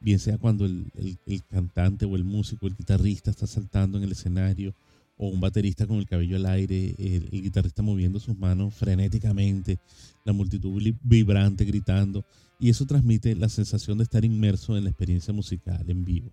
bien 0.00 0.18
sea 0.18 0.36
cuando 0.36 0.66
el, 0.66 0.92
el, 1.24 1.42
cantante 1.44 2.04
o 2.04 2.16
el 2.16 2.24
músico, 2.24 2.66
el 2.66 2.76
guitarrista 2.76 3.30
está 3.30 3.46
saltando 3.46 3.96
en 3.96 4.04
el 4.04 4.12
escenario, 4.12 4.74
o 5.16 5.28
un 5.28 5.40
baterista 5.40 5.86
con 5.86 5.98
el 5.98 6.06
cabello 6.06 6.36
al 6.36 6.46
aire, 6.46 6.94
el, 6.98 7.30
guitarrista 7.30 7.82
moviendo 7.82 8.20
sus 8.20 8.36
manos 8.36 8.74
frenéticamente, 8.74 9.78
la 10.24 10.32
multitud 10.32 10.82
vibrante 11.02 11.64
gritando, 11.64 12.24
y 12.58 12.70
eso 12.70 12.86
transmite 12.86 13.34
la 13.34 13.48
sensación 13.48 13.98
de 13.98 14.04
estar 14.04 14.24
inmerso 14.24 14.76
en 14.76 14.84
la 14.84 14.90
experiencia 14.90 15.32
musical 15.32 15.84
en 15.88 16.04
vivo. 16.04 16.32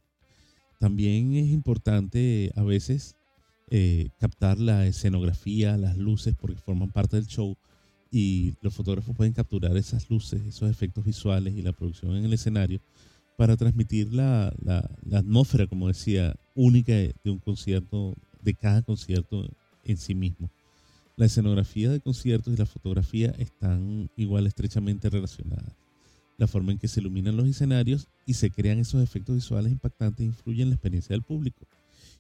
También 0.80 1.34
es 1.36 1.48
importante 1.50 2.52
a 2.56 2.64
veces 2.64 3.16
eh, 3.70 4.10
captar 4.20 4.60
la 4.60 4.86
escenografía, 4.86 5.78
las 5.78 5.98
luces, 5.98 6.36
porque 6.40 6.60
forman 6.62 6.92
parte 6.92 7.16
del 7.16 7.28
show 7.28 7.56
y 8.12 8.54
los 8.62 8.76
fotógrafos 8.76 9.16
pueden 9.16 9.34
capturar 9.34 9.76
esas 9.78 10.10
luces, 10.10 10.46
esos 10.46 10.70
efectos 10.70 11.04
visuales 11.04 11.56
y 11.56 11.62
la 11.62 11.72
producción 11.72 12.16
en 12.16 12.26
el 12.26 12.34
escenario 12.34 12.80
para 13.38 13.58
transmitir 13.58 14.14
la, 14.14 14.54
la, 14.62 14.88
atmósfera, 15.18 15.66
como 15.66 15.88
decía, 15.88 16.36
única 16.54 16.94
de 16.94 17.32
un 17.32 17.40
concierto, 17.40 18.14
de 18.44 18.54
cada 18.54 18.82
concierto 18.82 19.48
en 19.84 19.98
sí 19.98 20.16
mismo. 20.16 20.50
La 21.16 21.26
escenografía 21.26 21.92
de 21.92 22.00
conciertos 22.00 22.54
y 22.54 22.58
la 22.58 22.66
fotografía 22.66 23.34
están 23.38 24.10
igual 24.18 24.48
estrechamente 24.48 25.10
relacionadas. 25.10 25.74
La 26.38 26.48
forma 26.48 26.72
en 26.72 26.80
que 26.80 26.88
se 26.88 27.00
iluminan 27.00 27.38
los 27.38 27.48
escenarios 27.48 28.08
y 28.26 28.34
se 28.34 28.50
crean 28.50 28.80
esos 28.80 29.04
efectos 29.04 29.36
visuales 29.36 29.72
impactantes 29.72 30.26
influye 30.26 30.64
en 30.64 30.70
la 30.70 30.76
experiencia 30.76 31.14
del 31.14 31.22
público 31.22 31.68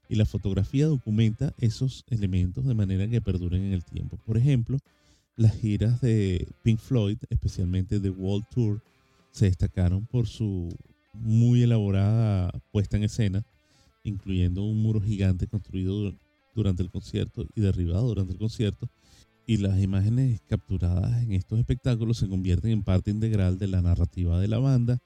y 0.10 0.15
la 0.15 0.25
fotografía 0.25 0.88
documenta 0.88 1.53
esos 1.58 2.06
elementos 2.10 2.65
de 2.65 2.74
manera 2.74 3.08
que 3.08 3.22
perduren 3.22 3.63
en 3.63 3.74
el 3.74 3.84
tiempo. 3.84 4.18
Por 4.25 4.38
ejemplo, 4.38 4.77
las 5.36 5.56
giras 5.58 6.01
de 6.01 6.48
Pink 6.62 6.80
Floyd, 6.80 7.18
especialmente 7.30 8.00
The 8.00 8.10
World 8.10 8.46
Tour, 8.53 8.82
se 9.32 9.46
destacaron 9.46 10.06
por 10.06 10.27
su 10.27 10.70
muy 11.13 11.63
elaborada 11.63 12.51
puesta 12.72 12.98
en 12.98 13.03
escena, 13.03 13.44
incluyendo 14.03 14.63
un 14.63 14.81
muro 14.81 15.01
gigante 15.01 15.48
construido 15.48 16.13
durante 16.55 16.83
el 16.83 16.91
concierto 16.91 17.48
y 17.55 17.62
derribado 17.62 18.07
durante 18.07 18.33
el 18.33 18.39
concierto, 18.39 18.89
y 19.45 19.57
las 19.57 19.81
imágenes 19.81 20.41
capturadas 20.48 21.22
en 21.22 21.33
estos 21.33 21.60
espectáculos 21.60 22.17
se 22.17 22.29
convierten 22.29 22.72
en 22.72 22.83
parte 22.83 23.12
integral 23.12 23.57
de 23.57 23.67
la 23.67 23.81
narrativa 23.81 24.39
de 24.39 24.48
la 24.48 24.60
banda, 24.60 25.01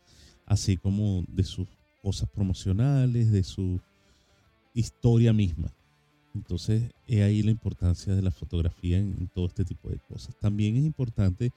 así 0.45 0.77
como 0.77 1.23
de 1.27 1.43
sus 1.43 1.67
cosas 2.03 2.29
promocionales, 2.29 3.31
de 3.31 3.43
su 3.43 3.81
historia 4.73 5.33
misma. 5.33 5.73
Entonces, 6.35 6.83
es 7.07 7.21
ahí 7.21 7.41
la 7.41 7.49
importancia 7.49 8.13
de 8.13 8.21
la 8.21 8.29
fotografía 8.29 8.99
en, 8.99 9.27
todo 9.33 9.47
este 9.47 9.65
tipo 9.65 9.89
de 9.89 9.97
cosas. 10.07 10.35
También 10.39 10.77
es 10.77 10.85
importante 10.85 11.51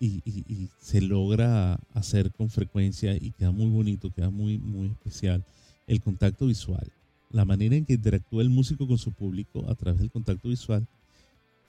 y, 0.00 0.68
se 0.80 1.00
logra 1.00 1.78
hacer 1.94 2.32
con 2.32 2.50
frecuencia 2.50 3.14
y 3.14 3.30
queda 3.30 3.52
muy 3.52 3.70
bonito, 3.70 4.10
queda 4.10 4.30
muy, 4.30 4.58
muy 4.58 4.88
especial 4.88 5.44
el 5.86 6.00
contacto 6.00 6.46
visual. 6.46 6.92
La 7.30 7.44
manera 7.44 7.76
en 7.76 7.84
que 7.84 7.94
interactúa 7.94 8.42
el 8.42 8.50
músico 8.50 8.86
con 8.86 8.98
su 8.98 9.12
público 9.12 9.68
a 9.68 9.74
través 9.74 10.00
del 10.00 10.10
contacto 10.10 10.48
visual 10.48 10.86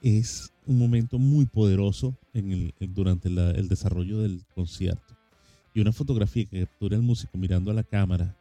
es 0.02 0.54
un 0.66 0.78
momento 0.78 1.18
muy 1.18 1.46
poderoso 1.46 2.16
en 2.34 2.52
el, 2.52 2.74
durante 2.94 3.30
el 3.30 3.68
desarrollo 3.68 4.20
del 4.22 4.44
concierto. 4.54 5.16
Y 5.74 5.82
una 5.82 5.92
fotografía 5.92 6.46
que 6.46 6.62
captura 6.62 6.96
el 6.96 7.04
músico 7.04 7.38
mirando 7.38 7.72
a 7.72 7.74
la 7.74 7.84
cámara 7.84 8.36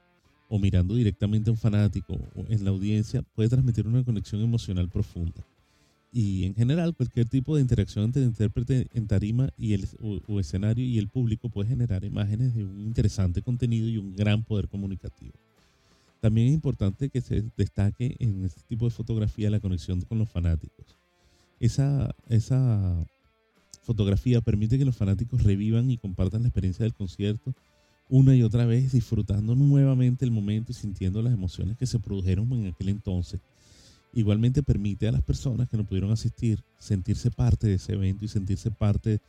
o 0.48 0.58
mirando 0.58 0.94
directamente 0.94 1.50
a 1.50 1.52
un 1.52 1.58
fanático 1.58 2.18
en 2.48 2.64
la 2.64 2.70
audiencia 2.70 3.22
puede 3.22 3.48
transmitir 3.48 3.86
una 3.86 4.04
conexión 4.04 4.40
emocional 4.42 4.88
profunda. 4.88 5.44
Y 6.12 6.44
en 6.44 6.54
general, 6.54 6.94
cualquier 6.94 7.28
tipo 7.28 7.56
de 7.56 7.62
interacción 7.62 8.04
entre 8.04 8.22
el 8.22 8.28
intérprete 8.28 8.86
en 8.94 9.06
tarima 9.06 9.50
y 9.58 9.74
el, 9.74 9.86
o, 10.28 10.40
escenario 10.40 10.84
y 10.84 10.98
el 10.98 11.08
público 11.08 11.50
puede 11.50 11.68
generar 11.68 12.04
imágenes 12.04 12.54
de 12.54 12.64
un 12.64 12.80
interesante 12.80 13.42
contenido 13.42 13.88
y 13.88 13.98
un 13.98 14.14
gran 14.14 14.42
poder 14.42 14.68
comunicativo. 14.68 15.34
También 16.20 16.48
es 16.48 16.54
importante 16.54 17.10
que 17.10 17.20
se 17.20 17.44
destaque 17.56 18.16
en 18.18 18.44
este 18.44 18.62
tipo 18.62 18.86
de 18.86 18.90
fotografía 18.90 19.50
la 19.50 19.60
conexión 19.60 20.00
con 20.02 20.18
los 20.18 20.30
fanáticos. 20.30 20.96
Esa, 21.60 22.14
esa 22.28 23.06
fotografía 23.82 24.40
permite 24.40 24.78
que 24.78 24.84
los 24.84 24.96
fanáticos 24.96 25.42
revivan 25.42 25.90
y 25.90 25.98
compartan 25.98 26.42
la 26.42 26.48
experiencia 26.48 26.84
del 26.84 26.94
concierto 26.94 27.54
una 28.08 28.36
y 28.36 28.42
otra 28.42 28.66
vez 28.66 28.92
disfrutando 28.92 29.54
nuevamente 29.54 30.24
el 30.24 30.30
momento 30.30 30.72
y 30.72 30.74
sintiendo 30.74 31.22
las 31.22 31.32
emociones 31.32 31.76
que 31.76 31.86
se 31.86 31.98
produjeron 31.98 32.52
en 32.52 32.68
aquel 32.68 32.88
entonces. 32.88 33.40
Igualmente 34.12 34.62
permite 34.62 35.08
a 35.08 35.12
las 35.12 35.22
personas 35.22 35.68
que 35.68 35.76
no 35.76 35.84
pudieron 35.84 36.12
asistir 36.12 36.62
sentirse 36.78 37.30
parte 37.30 37.66
de 37.66 37.74
ese 37.74 37.94
evento 37.94 38.24
y 38.24 38.28
sentirse 38.28 38.70
parte 38.70 39.20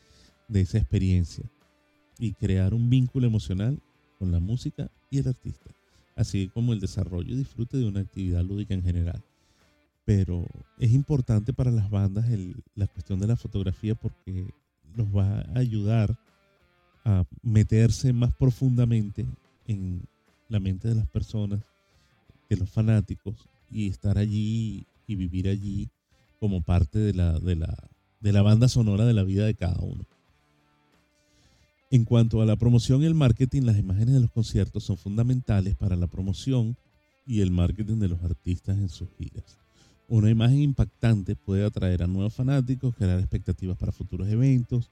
de 0.48 0.62
esa 0.62 0.78
experiencia 0.78 1.44
y 2.20 2.34
crear 2.34 2.74
un 2.74 2.90
vínculo 2.90 3.28
emocional 3.28 3.82
con 4.20 4.32
la 4.32 4.40
música 4.40 4.90
y 5.10 5.20
el 5.20 5.28
artista, 5.28 5.72
así 6.18 6.50
como 6.50 6.74
el 6.74 6.80
desarrollo 6.80 7.34
y 7.34 7.38
disfrute 7.38 7.78
de 7.78 7.86
una 7.86 8.02
actividad 8.02 8.44
lúdica 8.44 8.74
en 8.74 8.84
general. 8.84 9.24
Pero 10.04 10.46
es 10.80 10.92
importante 10.92 11.54
para 11.54 11.72
las 11.72 11.90
bandas 11.90 12.26
la 12.76 12.88
cuestión 12.88 13.20
de 13.20 13.28
la 13.28 13.36
fotografía 13.36 13.96
porque 13.96 14.48
nos 14.96 15.08
va 15.16 15.42
a 15.42 15.60
ayudar 15.60 16.18
a 17.06 17.24
meterse 17.42 18.12
más 18.12 18.34
profundamente 18.36 19.26
en 19.68 20.02
la 20.50 20.60
mente 20.60 20.88
de 20.88 20.96
las 20.96 21.08
personas, 21.08 21.62
de 22.50 22.58
los 22.58 22.70
fanáticos, 22.70 23.48
y 23.70 23.88
estar 23.88 24.18
allí 24.18 24.86
y 25.08 25.16
vivir 25.16 25.50
allí 25.50 25.90
como 26.40 26.62
parte 26.62 27.00
de 27.00 27.14
la, 27.14 27.40
de 27.40 27.56
la, 27.56 27.78
de 28.22 28.32
la 28.32 28.42
banda 28.42 28.70
sonora 28.70 29.06
de 29.06 29.14
la 29.14 29.24
vida 29.24 29.46
de 29.46 29.56
cada 29.56 29.80
uno. 29.82 30.06
En 31.90 32.04
cuanto 32.04 32.42
a 32.42 32.46
la 32.46 32.58
promoción 32.58 33.02
y 33.02 33.06
el 33.06 33.14
marketing, 33.14 33.62
las 33.62 33.78
imágenes 33.78 34.14
de 34.14 34.20
los 34.20 34.32
conciertos 34.32 34.84
son 34.84 34.98
fundamentales 34.98 35.76
para 35.76 35.96
la 35.96 36.08
promoción 36.08 36.76
y 37.26 37.40
el 37.40 37.50
marketing 37.50 38.00
de 38.00 38.10
los 38.10 38.22
artistas 38.24 38.78
en 38.78 38.90
sus 38.90 39.08
giras. 39.18 39.58
Una 40.10 40.30
imagen 40.30 40.60
impactante 40.60 41.38
puede 41.38 41.66
atraer 41.66 42.04
a 42.04 42.08
nuevos 42.08 42.34
fanáticos, 42.34 42.94
crear 42.96 43.20
expectativas 43.20 43.78
para 43.78 43.94
futuros 43.94 44.28
eventos, 44.28 44.90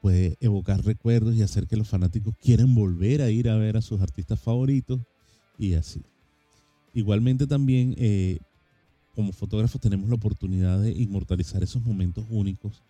puede 0.00 0.38
evocar 0.40 0.82
recuerdos 0.84 1.34
y 1.34 1.42
hacer 1.42 1.66
que 1.66 1.76
los 1.76 1.88
fanáticos 1.88 2.34
quieran 2.40 2.74
volver 2.74 3.20
a 3.20 3.30
ir 3.30 3.50
a 3.50 3.56
ver 3.56 3.76
a 3.76 3.82
sus 3.82 4.00
artistas 4.00 4.40
favoritos 4.40 5.00
y 5.58 5.74
así. 5.74 6.02
Igualmente 6.94 7.46
también 7.46 7.94
eh, 7.98 8.38
como 9.14 9.32
fotógrafos 9.32 9.82
tenemos 9.82 10.08
la 10.08 10.14
oportunidad 10.14 10.80
de 10.80 10.92
inmortalizar 10.92 11.62
esos 11.62 11.82
momentos 11.82 12.24
únicos 12.30 12.82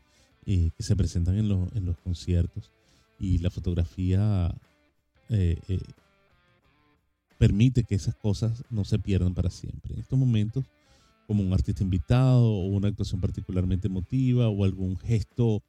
eh, 0.46 0.70
que 0.76 0.82
se 0.84 0.94
presentan 0.94 1.36
en 1.36 1.50
en 1.74 1.84
los, 1.84 1.98
conciertos 1.98 2.70
y 3.18 3.38
la 3.38 3.50
fotografía 3.50 4.54
eh, 5.28 5.58
permite 7.38 7.84
que 7.84 7.94
esas 7.94 8.14
cosas 8.16 8.64
no 8.70 8.84
se 8.84 8.98
pierdan 8.98 9.34
para 9.34 9.50
siempre. 9.50 9.94
En 9.94 10.00
estos 10.00 10.18
momentos, 10.18 10.64
como 11.26 11.42
un 11.42 11.52
artista 11.52 11.84
invitado 11.84 12.44
o 12.44 12.66
una 12.66 12.88
actuación 12.88 13.20
particularmente 13.20 13.88
emotiva 13.88 14.48
o 14.48 14.64
algún 14.64 14.96
gesto 14.96 15.62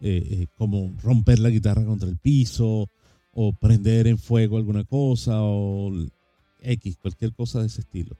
eh, 0.00 0.26
eh, 0.30 0.46
como 0.56 0.94
romper 1.02 1.38
la 1.38 1.50
guitarra 1.50 1.84
contra 1.84 2.08
el 2.08 2.16
piso 2.16 2.88
o 3.34 3.52
prender 3.52 4.06
en 4.06 4.18
fuego 4.18 4.56
alguna 4.56 4.84
cosa 4.84 5.42
o 5.42 5.92
X, 6.60 6.98
cualquier 7.00 7.32
cosa 7.32 7.60
de 7.60 7.66
ese 7.66 7.80
estilo. 7.80 8.16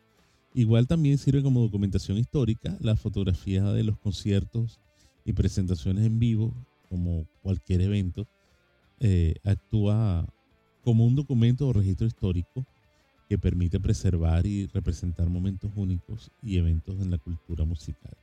Igual 0.54 0.86
también 0.86 1.18
sirve 1.18 1.42
como 1.42 1.60
documentación 1.60 2.18
histórica 2.18 2.76
la 2.80 2.96
fotografía 2.96 3.64
de 3.72 3.84
los 3.84 3.98
conciertos 3.98 4.80
y 5.24 5.32
presentaciones 5.32 6.04
en 6.04 6.18
vivo, 6.18 6.52
como 6.88 7.26
cualquier 7.42 7.80
evento, 7.80 8.26
eh, 9.04 9.34
actúa 9.42 10.24
como 10.84 11.04
un 11.04 11.16
documento 11.16 11.66
o 11.66 11.72
registro 11.72 12.06
histórico 12.06 12.64
que 13.28 13.36
permite 13.36 13.80
preservar 13.80 14.46
y 14.46 14.66
representar 14.66 15.28
momentos 15.28 15.72
únicos 15.74 16.30
y 16.40 16.56
eventos 16.56 17.00
en 17.00 17.10
la 17.10 17.18
cultura 17.18 17.64
musical. 17.64 18.16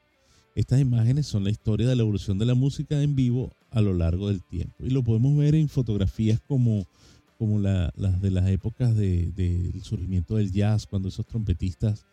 Estas 0.56 0.80
imágenes 0.80 1.28
son 1.28 1.44
la 1.44 1.50
historia 1.50 1.86
de 1.86 1.98
la 1.98 2.04
evolución 2.04 2.38
de 2.38 2.46
la 2.46 2.56
música 2.56 3.02
en 3.04 3.14
vivo 3.14 3.52
a 3.72 3.82
lo 3.82 3.94
largo 3.94 4.30
del 4.30 4.42
tiempo. 4.42 4.86
Y 4.86 4.90
lo 4.90 5.04
podemos 5.04 5.38
ver 5.38 5.54
en 5.54 5.68
fotografías 5.68 6.40
como, 6.48 6.88
como 7.38 7.60
las 7.60 8.22
de 8.22 8.32
las 8.32 8.48
épocas 8.48 8.96
del 8.96 9.82
surgimiento 9.84 10.38
del 10.38 10.54
jazz, 10.54 10.88
cuando 10.88 11.10
esos 11.10 11.28
trompetistas 11.28 12.06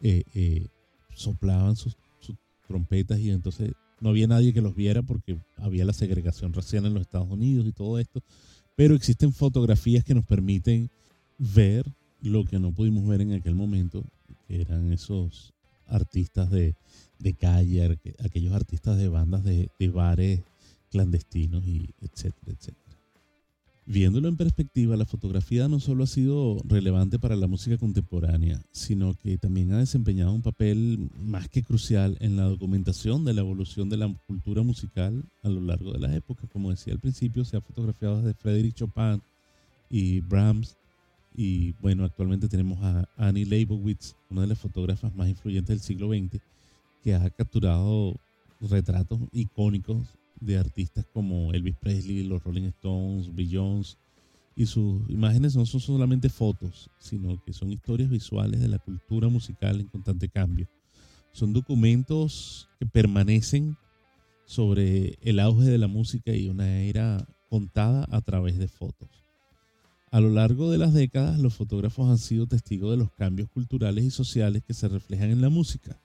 eh, 0.00 0.24
eh, 0.34 0.68
soplaban 1.14 1.76
sus, 1.76 1.96
trompetas 2.66 3.20
y 3.20 3.30
entonces 3.30 3.72
no 4.00 4.10
había 4.10 4.26
nadie 4.26 4.52
que 4.52 4.60
los 4.60 4.74
viera 4.74 5.02
porque 5.02 5.38
había 5.56 5.84
la 5.84 5.92
segregación 5.92 6.52
racial 6.52 6.86
en 6.86 6.94
los 6.94 7.02
Estados 7.02 7.30
Unidos 7.30 7.66
y 7.66 7.72
todo 7.72 7.98
esto. 7.98 8.22
Pero 8.74 8.94
existen 8.94 9.32
fotografías 9.32 10.04
que 10.04 10.14
nos 10.14 10.26
permiten 10.26 10.90
ver 11.38 11.86
lo 12.20 12.44
que 12.44 12.58
no 12.58 12.72
pudimos 12.72 13.06
ver 13.06 13.20
en 13.20 13.32
aquel 13.32 13.54
momento, 13.54 14.04
que 14.46 14.60
eran 14.60 14.92
esos 14.92 15.54
artistas 15.86 16.50
de, 16.50 16.74
de 17.18 17.34
calle, 17.34 17.98
aquellos 18.24 18.54
artistas 18.54 18.98
de 18.98 19.08
bandas 19.08 19.44
de, 19.44 19.70
bares 19.92 20.40
clandestinos 20.90 21.64
y 21.66 21.90
etcétera, 22.00 22.52
etcétera. 22.52 22.85
Viéndolo 23.88 24.26
en 24.26 24.36
perspectiva, 24.36 24.96
la 24.96 25.04
fotografía 25.04 25.68
no 25.68 25.78
solo 25.78 26.02
ha 26.02 26.08
sido 26.08 26.58
relevante 26.64 27.20
para 27.20 27.36
la 27.36 27.46
música 27.46 27.78
contemporánea, 27.78 28.60
sino 28.72 29.14
que 29.14 29.38
también 29.38 29.72
ha 29.72 29.78
desempeñado 29.78 30.32
un 30.32 30.42
papel 30.42 31.08
más 31.20 31.48
que 31.48 31.62
crucial 31.62 32.16
en 32.18 32.36
la 32.36 32.46
documentación 32.46 33.24
de 33.24 33.32
la 33.32 33.42
evolución 33.42 33.88
de 33.88 33.96
la 33.96 34.12
cultura 34.26 34.62
musical 34.62 35.22
a 35.44 35.48
lo 35.48 35.60
largo 35.60 35.92
de 35.92 36.00
las 36.00 36.12
épocas. 36.16 36.50
Como 36.52 36.70
decía 36.70 36.94
al 36.94 36.98
principio, 36.98 37.44
se 37.44 37.56
ha 37.56 37.60
fotografiado 37.60 38.16
desde 38.16 38.34
Frédéric 38.34 38.74
Chopin 38.74 39.22
y 39.88 40.18
Brahms. 40.18 40.76
Y 41.36 41.70
bueno, 41.80 42.04
actualmente 42.04 42.48
tenemos 42.48 42.82
a 42.82 43.08
Annie 43.16 43.44
Leibovitz, 43.44 44.16
una 44.30 44.40
de 44.40 44.48
las 44.48 44.58
fotógrafas 44.58 45.14
más 45.14 45.28
influyentes 45.28 45.68
del 45.68 45.80
siglo 45.80 46.08
XX, 46.08 46.42
que 47.04 47.14
ha 47.14 47.30
capturado 47.30 48.16
retratos 48.60 49.20
icónicos 49.32 50.15
de 50.40 50.58
artistas 50.58 51.06
como 51.12 51.52
Elvis 51.52 51.76
Presley, 51.76 52.24
los 52.24 52.42
Rolling 52.42 52.68
Stones, 52.68 53.34
Beyoncé, 53.34 53.96
y 54.54 54.66
sus 54.66 55.08
imágenes 55.10 55.54
no 55.54 55.66
son 55.66 55.80
solamente 55.80 56.30
fotos, 56.30 56.90
sino 56.98 57.42
que 57.44 57.52
son 57.52 57.72
historias 57.72 58.08
visuales 58.08 58.60
de 58.60 58.68
la 58.68 58.78
cultura 58.78 59.28
musical 59.28 59.80
en 59.80 59.88
constante 59.88 60.28
cambio. 60.28 60.66
Son 61.32 61.52
documentos 61.52 62.68
que 62.78 62.86
permanecen 62.86 63.76
sobre 64.46 65.18
el 65.20 65.40
auge 65.40 65.64
de 65.64 65.76
la 65.76 65.88
música 65.88 66.32
y 66.32 66.48
una 66.48 66.80
era 66.80 67.26
contada 67.50 68.06
a 68.10 68.22
través 68.22 68.56
de 68.56 68.68
fotos. 68.68 69.10
A 70.10 70.20
lo 70.20 70.30
largo 70.30 70.70
de 70.70 70.78
las 70.78 70.94
décadas, 70.94 71.38
los 71.38 71.54
fotógrafos 71.54 72.08
han 72.08 72.18
sido 72.18 72.46
testigos 72.46 72.90
de 72.92 72.96
los 72.96 73.10
cambios 73.12 73.50
culturales 73.50 74.04
y 74.04 74.10
sociales 74.10 74.62
que 74.66 74.72
se 74.72 74.88
reflejan 74.88 75.30
en 75.30 75.42
la 75.42 75.50
música 75.50 76.00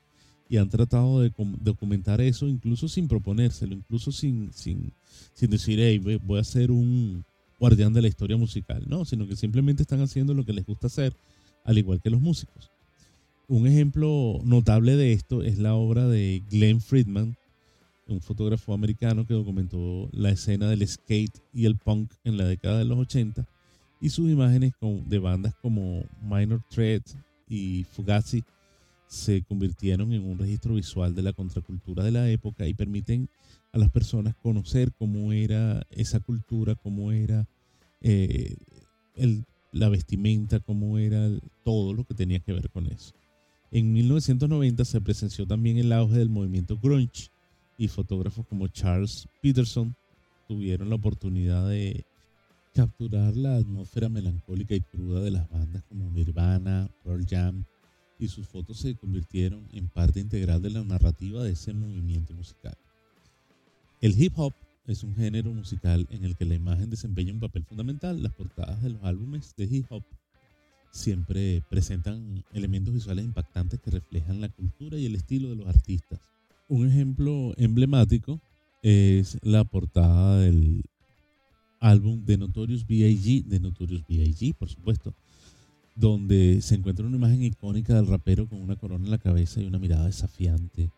y 0.51 0.57
han 0.57 0.67
tratado 0.67 1.21
de 1.21 1.31
documentar 1.61 2.19
eso 2.19 2.45
incluso 2.45 2.89
sin 2.89 3.07
proponérselo, 3.07 3.73
incluso 3.73 4.11
sin, 4.11 4.51
sin, 4.51 4.91
sin 5.33 5.49
decir, 5.49 5.79
hey, 5.79 5.97
voy 6.25 6.41
a 6.41 6.43
ser 6.43 6.71
un 6.71 7.23
guardián 7.57 7.93
de 7.93 8.01
la 8.01 8.09
historia 8.09 8.35
musical, 8.35 8.83
no, 8.85 9.05
sino 9.05 9.25
que 9.25 9.37
simplemente 9.37 9.83
están 9.83 10.01
haciendo 10.01 10.33
lo 10.33 10.43
que 10.43 10.51
les 10.51 10.65
gusta 10.65 10.87
hacer, 10.87 11.15
al 11.63 11.77
igual 11.77 12.01
que 12.01 12.09
los 12.09 12.19
músicos. 12.19 12.69
Un 13.47 13.65
ejemplo 13.65 14.41
notable 14.43 14.97
de 14.97 15.13
esto 15.13 15.41
es 15.41 15.57
la 15.57 15.75
obra 15.75 16.09
de 16.09 16.43
Glenn 16.51 16.81
Friedman, 16.81 17.37
un 18.09 18.19
fotógrafo 18.19 18.73
americano 18.73 19.25
que 19.25 19.33
documentó 19.33 20.09
la 20.11 20.31
escena 20.31 20.69
del 20.69 20.85
skate 20.85 21.39
y 21.53 21.63
el 21.63 21.77
punk 21.77 22.11
en 22.25 22.35
la 22.35 22.43
década 22.43 22.79
de 22.79 22.85
los 22.85 22.99
80 22.99 23.47
y 24.01 24.09
sus 24.09 24.29
imágenes 24.29 24.73
de 24.81 25.19
bandas 25.19 25.55
como 25.61 26.03
Minor 26.21 26.61
Threat 26.69 27.03
y 27.47 27.85
Fugazi 27.85 28.43
se 29.11 29.43
convirtieron 29.43 30.13
en 30.13 30.23
un 30.23 30.37
registro 30.37 30.75
visual 30.75 31.13
de 31.13 31.21
la 31.21 31.33
contracultura 31.33 32.01
de 32.01 32.11
la 32.11 32.29
época 32.29 32.65
y 32.65 32.73
permiten 32.73 33.27
a 33.73 33.77
las 33.77 33.91
personas 33.91 34.35
conocer 34.35 34.93
cómo 34.93 35.33
era 35.33 35.85
esa 35.89 36.21
cultura, 36.21 36.75
cómo 36.75 37.11
era 37.11 37.45
eh, 37.99 38.55
la 39.73 39.89
vestimenta, 39.89 40.61
cómo 40.61 40.97
era 40.97 41.29
todo 41.65 41.93
lo 41.93 42.05
que 42.05 42.13
tenía 42.13 42.39
que 42.39 42.53
ver 42.53 42.69
con 42.69 42.87
eso. 42.87 43.13
En 43.69 43.91
1990 43.91 44.85
se 44.85 45.01
presenció 45.01 45.45
también 45.45 45.77
el 45.77 45.91
auge 45.91 46.17
del 46.17 46.29
movimiento 46.29 46.77
grunge 46.81 47.31
y 47.77 47.89
fotógrafos 47.89 48.47
como 48.47 48.69
Charles 48.69 49.27
Peterson 49.41 49.93
tuvieron 50.47 50.89
la 50.89 50.95
oportunidad 50.95 51.67
de 51.67 52.05
capturar 52.73 53.35
la 53.35 53.57
atmósfera 53.57 54.07
melancólica 54.07 54.73
y 54.73 54.79
cruda 54.79 55.19
de 55.19 55.31
las 55.31 55.49
bandas 55.49 55.83
como 55.89 56.09
Nirvana, 56.11 56.89
Pearl 57.03 57.25
Jam, 57.29 57.65
y 58.21 58.27
sus 58.27 58.47
fotos 58.47 58.77
se 58.77 58.95
convirtieron 58.95 59.67
en 59.73 59.87
parte 59.87 60.19
integral 60.19 60.61
de 60.61 60.69
la 60.69 60.83
narrativa 60.83 61.43
de 61.43 61.51
ese 61.51 61.73
movimiento 61.73 62.33
musical. 62.33 62.77
El 63.99 64.19
hip 64.21 64.33
hop 64.37 64.53
es 64.87 65.03
un 65.03 65.15
género 65.15 65.51
musical 65.53 66.07
en 66.11 66.23
el 66.23 66.35
que 66.35 66.45
la 66.45 66.55
imagen 66.55 66.89
desempeña 66.89 67.33
un 67.33 67.39
papel 67.39 67.63
fundamental. 67.63 68.21
Las 68.21 68.33
portadas 68.33 68.81
de 68.81 68.89
los 68.89 69.03
álbumes 69.03 69.55
de 69.55 69.65
hip 69.65 69.85
hop 69.89 70.03
siempre 70.91 71.63
presentan 71.69 72.43
elementos 72.53 72.93
visuales 72.93 73.25
impactantes 73.25 73.79
que 73.79 73.91
reflejan 73.91 74.41
la 74.41 74.49
cultura 74.49 74.97
y 74.97 75.05
el 75.05 75.15
estilo 75.15 75.49
de 75.49 75.55
los 75.55 75.67
artistas. 75.67 76.19
Un 76.67 76.87
ejemplo 76.87 77.53
emblemático 77.57 78.39
es 78.81 79.37
la 79.41 79.63
portada 79.63 80.39
del 80.39 80.83
álbum 81.79 82.23
de 82.23 82.37
Notorious 82.37 82.85
B.I.G., 82.85 83.45
de 83.45 83.59
Notorious 83.59 84.05
B.I.G., 84.07 84.53
por 84.55 84.69
supuesto, 84.69 85.13
donde 86.01 86.61
se 86.61 86.73
encuentra 86.73 87.05
una 87.05 87.17
imagen 87.17 87.43
icónica 87.43 87.93
del 87.93 88.07
rapero 88.07 88.49
con 88.49 88.59
una 88.59 88.75
corona 88.75 89.05
en 89.05 89.11
la 89.11 89.19
cabeza 89.19 89.61
y 89.61 89.67
una 89.67 89.77
mirada 89.77 90.07
desafiante. 90.07 90.89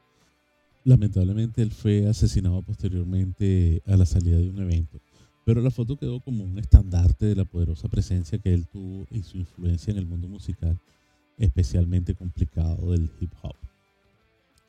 Lamentablemente 0.86 1.62
él 1.62 1.72
fue 1.72 2.08
asesinado 2.08 2.62
posteriormente 2.62 3.84
a 3.86 3.98
la 3.98 4.06
salida 4.06 4.38
de 4.38 4.50
un 4.50 4.60
evento, 4.60 5.02
pero 5.46 5.62
la 5.62 5.72
foto 5.72 5.98
quedó 5.98 6.22
como 6.22 6.46
un 6.46 6.58
estandarte 6.58 7.26
de 7.26 7.36
la 7.36 7.44
poderosa 7.44 7.89
presencia 7.89 8.38
que 8.38 8.54
él 8.54 8.66
tuvo 8.66 9.06
y 9.12 9.24
su 9.24 9.38
influencia 9.38 9.92
en 9.92 9.98
el 9.98 10.06
mundo 10.06 10.30
musical, 10.30 10.80
especialmente 11.38 12.16
complicado 12.16 12.92
del 12.92 13.12
hip 13.20 13.34
hop. 13.42 13.58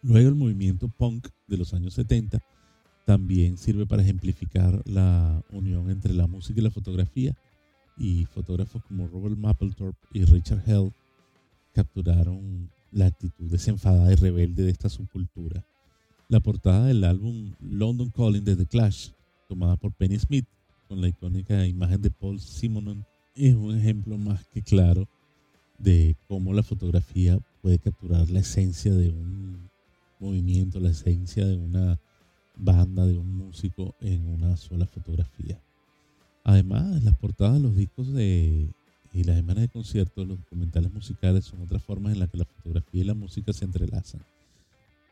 Luego 0.03 0.29
el 0.31 0.35
movimiento 0.35 0.88
punk 0.88 1.29
de 1.47 1.59
los 1.59 1.73
años 1.75 1.94
70 1.94 2.40
también 3.07 3.57
sirve 3.57 3.87
para 3.87 4.03
ejemplificar 4.03 4.83
la 4.85 5.44
unión 5.53 5.90
entre 5.90 6.12
la 6.12 6.27
música 6.27 6.59
y 6.59 6.64
la 6.64 6.70
fotografía 6.73 7.37
y 7.96 8.24
fotógrafos 8.26 8.83
como 8.85 9.07
Robert 9.09 9.37
Mapplethorpe 9.37 10.07
y 10.12 10.24
Richard 10.24 10.62
Hell 10.66 10.92
capturaron 11.72 12.70
la 12.92 13.07
actitud 13.07 13.50
desenfadada 13.50 14.12
y 14.12 14.16
rebelde 14.16 14.62
de 14.62 14.70
esta 14.70 14.88
subcultura. 14.88 15.64
La 16.28 16.40
portada 16.40 16.87
del 16.87 17.04
álbum 17.04 17.52
London 17.61 18.11
Calling 18.11 18.44
de 18.44 18.57
The 18.57 18.66
Clash, 18.66 19.11
tomada 19.48 19.76
por 19.76 19.92
Penny 19.92 20.18
Smith, 20.18 20.46
con 20.88 21.00
la 21.00 21.09
icónica 21.09 21.66
imagen 21.66 22.00
de 22.00 22.11
Paul 22.11 22.40
Simonon, 22.40 23.04
es 23.35 23.54
un 23.54 23.76
ejemplo 23.76 24.16
más 24.16 24.46
que 24.46 24.62
claro 24.62 25.09
de 25.78 26.16
cómo 26.28 26.52
la 26.52 26.62
fotografía 26.62 27.38
puede 27.62 27.78
capturar 27.78 28.30
la 28.30 28.40
esencia 28.40 28.94
de 28.94 29.11
un 29.11 29.68
movimiento, 30.20 30.78
la 30.78 30.90
esencia 30.90 31.46
de 31.46 31.57
una 31.57 31.98
banda, 32.57 33.07
de 33.07 33.18
un 33.18 33.37
músico 33.37 33.94
en 34.00 34.26
una 34.28 34.57
sola 34.57 34.87
fotografía. 34.87 35.61
Además, 36.44 37.02
las 37.02 37.16
portadas 37.16 37.54
de 37.54 37.61
los 37.61 37.74
discos 37.74 38.07
y 38.09 39.24
las 39.24 39.38
imágenes 39.38 39.62
de 39.62 39.68
conciertos, 39.68 40.28
los 40.28 40.38
documentales 40.38 40.92
musicales 40.92 41.44
son 41.46 41.62
otras 41.62 41.83
formas 41.83 42.12
en 42.12 42.20
las 42.20 42.28
que 42.28 42.37
la 42.37 42.44
fotografía 42.44 43.00
y 43.00 43.04
la 43.04 43.14
música 43.14 43.52
se 43.52 43.64
entrelazan. 43.64 44.20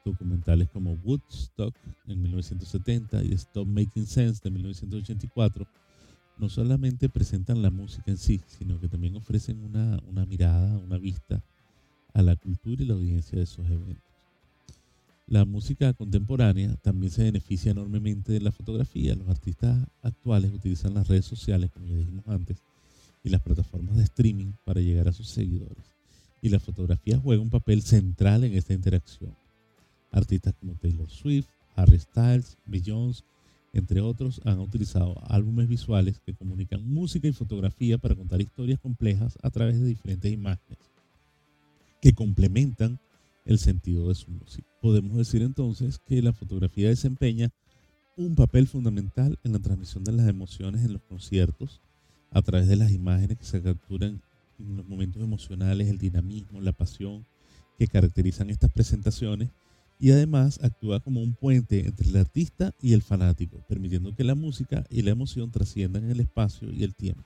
Documentales 0.04 0.68
como 0.68 0.92
Woodstock 1.04 1.74
en 2.06 2.20
1970 2.22 3.24
y 3.24 3.32
Stop 3.32 3.66
Making 3.66 4.06
Sense 4.06 4.40
de 4.44 4.50
1984 4.50 5.66
no 6.38 6.48
solamente 6.48 7.08
presentan 7.08 7.62
la 7.62 7.70
música 7.70 8.10
en 8.10 8.18
sí, 8.18 8.40
sino 8.46 8.78
que 8.80 8.88
también 8.88 9.16
ofrecen 9.16 9.62
una, 9.62 10.00
una 10.08 10.26
mirada, 10.26 10.76
una 10.78 10.98
vista 10.98 11.42
a 12.12 12.20
la 12.20 12.36
cultura 12.36 12.82
y 12.82 12.86
la 12.86 12.94
audiencia 12.94 13.38
de 13.38 13.44
esos 13.44 13.64
eventos. 13.66 14.11
La 15.32 15.46
música 15.46 15.94
contemporánea 15.94 16.76
también 16.82 17.10
se 17.10 17.22
beneficia 17.22 17.70
enormemente 17.70 18.32
de 18.34 18.40
la 18.42 18.52
fotografía. 18.52 19.16
Los 19.16 19.30
artistas 19.30 19.78
actuales 20.02 20.52
utilizan 20.52 20.92
las 20.92 21.08
redes 21.08 21.24
sociales, 21.24 21.70
como 21.72 21.86
ya 21.86 21.96
dijimos 21.96 22.28
antes, 22.28 22.58
y 23.24 23.30
las 23.30 23.40
plataformas 23.40 23.96
de 23.96 24.02
streaming 24.02 24.52
para 24.66 24.82
llegar 24.82 25.08
a 25.08 25.12
sus 25.14 25.28
seguidores. 25.28 25.86
Y 26.42 26.50
la 26.50 26.60
fotografía 26.60 27.18
juega 27.18 27.40
un 27.40 27.48
papel 27.48 27.80
central 27.80 28.44
en 28.44 28.52
esta 28.52 28.74
interacción. 28.74 29.34
Artistas 30.10 30.52
como 30.60 30.74
Taylor 30.74 31.08
Swift, 31.08 31.46
Harry 31.76 31.98
Styles, 31.98 32.58
Beyoncé, 32.66 33.24
entre 33.72 34.02
otros, 34.02 34.38
han 34.44 34.58
utilizado 34.58 35.18
álbumes 35.28 35.66
visuales 35.66 36.20
que 36.26 36.34
comunican 36.34 36.86
música 36.86 37.26
y 37.26 37.32
fotografía 37.32 37.96
para 37.96 38.14
contar 38.14 38.42
historias 38.42 38.80
complejas 38.80 39.38
a 39.40 39.48
través 39.48 39.80
de 39.80 39.86
diferentes 39.86 40.30
imágenes 40.30 40.78
que 42.02 42.12
complementan 42.12 43.00
el 43.44 43.58
sentido 43.58 44.08
de 44.08 44.14
su 44.14 44.30
música. 44.30 44.68
Podemos 44.80 45.16
decir 45.16 45.42
entonces 45.42 45.98
que 45.98 46.22
la 46.22 46.32
fotografía 46.32 46.88
desempeña 46.88 47.50
un 48.16 48.34
papel 48.34 48.66
fundamental 48.66 49.38
en 49.42 49.52
la 49.52 49.58
transmisión 49.58 50.04
de 50.04 50.12
las 50.12 50.28
emociones 50.28 50.84
en 50.84 50.92
los 50.92 51.02
conciertos 51.02 51.80
a 52.30 52.42
través 52.42 52.68
de 52.68 52.76
las 52.76 52.92
imágenes 52.92 53.38
que 53.38 53.44
se 53.44 53.62
capturan 53.62 54.22
en 54.58 54.76
los 54.76 54.86
momentos 54.86 55.22
emocionales, 55.22 55.88
el 55.88 55.98
dinamismo, 55.98 56.60
la 56.60 56.72
pasión 56.72 57.26
que 57.78 57.86
caracterizan 57.86 58.50
estas 58.50 58.70
presentaciones 58.70 59.50
y 59.98 60.10
además 60.10 60.58
actúa 60.62 61.00
como 61.00 61.22
un 61.22 61.34
puente 61.34 61.86
entre 61.86 62.08
el 62.08 62.16
artista 62.16 62.74
y 62.82 62.92
el 62.92 63.02
fanático, 63.02 63.64
permitiendo 63.68 64.14
que 64.14 64.24
la 64.24 64.34
música 64.34 64.84
y 64.90 65.02
la 65.02 65.10
emoción 65.10 65.50
trasciendan 65.50 66.10
el 66.10 66.20
espacio 66.20 66.72
y 66.72 66.82
el 66.82 66.94
tiempo, 66.94 67.24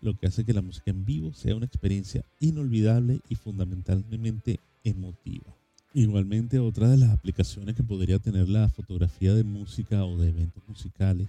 lo 0.00 0.16
que 0.16 0.26
hace 0.26 0.44
que 0.44 0.54
la 0.54 0.62
música 0.62 0.90
en 0.90 1.04
vivo 1.04 1.32
sea 1.34 1.54
una 1.54 1.66
experiencia 1.66 2.24
inolvidable 2.40 3.20
y 3.28 3.34
fundamentalmente 3.34 4.58
emotiva. 4.88 5.54
Igualmente, 5.94 6.58
otra 6.58 6.88
de 6.88 6.98
las 6.98 7.10
aplicaciones 7.10 7.74
que 7.74 7.82
podría 7.82 8.18
tener 8.18 8.48
la 8.48 8.68
fotografía 8.68 9.34
de 9.34 9.44
música 9.44 10.04
o 10.04 10.18
de 10.18 10.28
eventos 10.28 10.62
musicales 10.68 11.28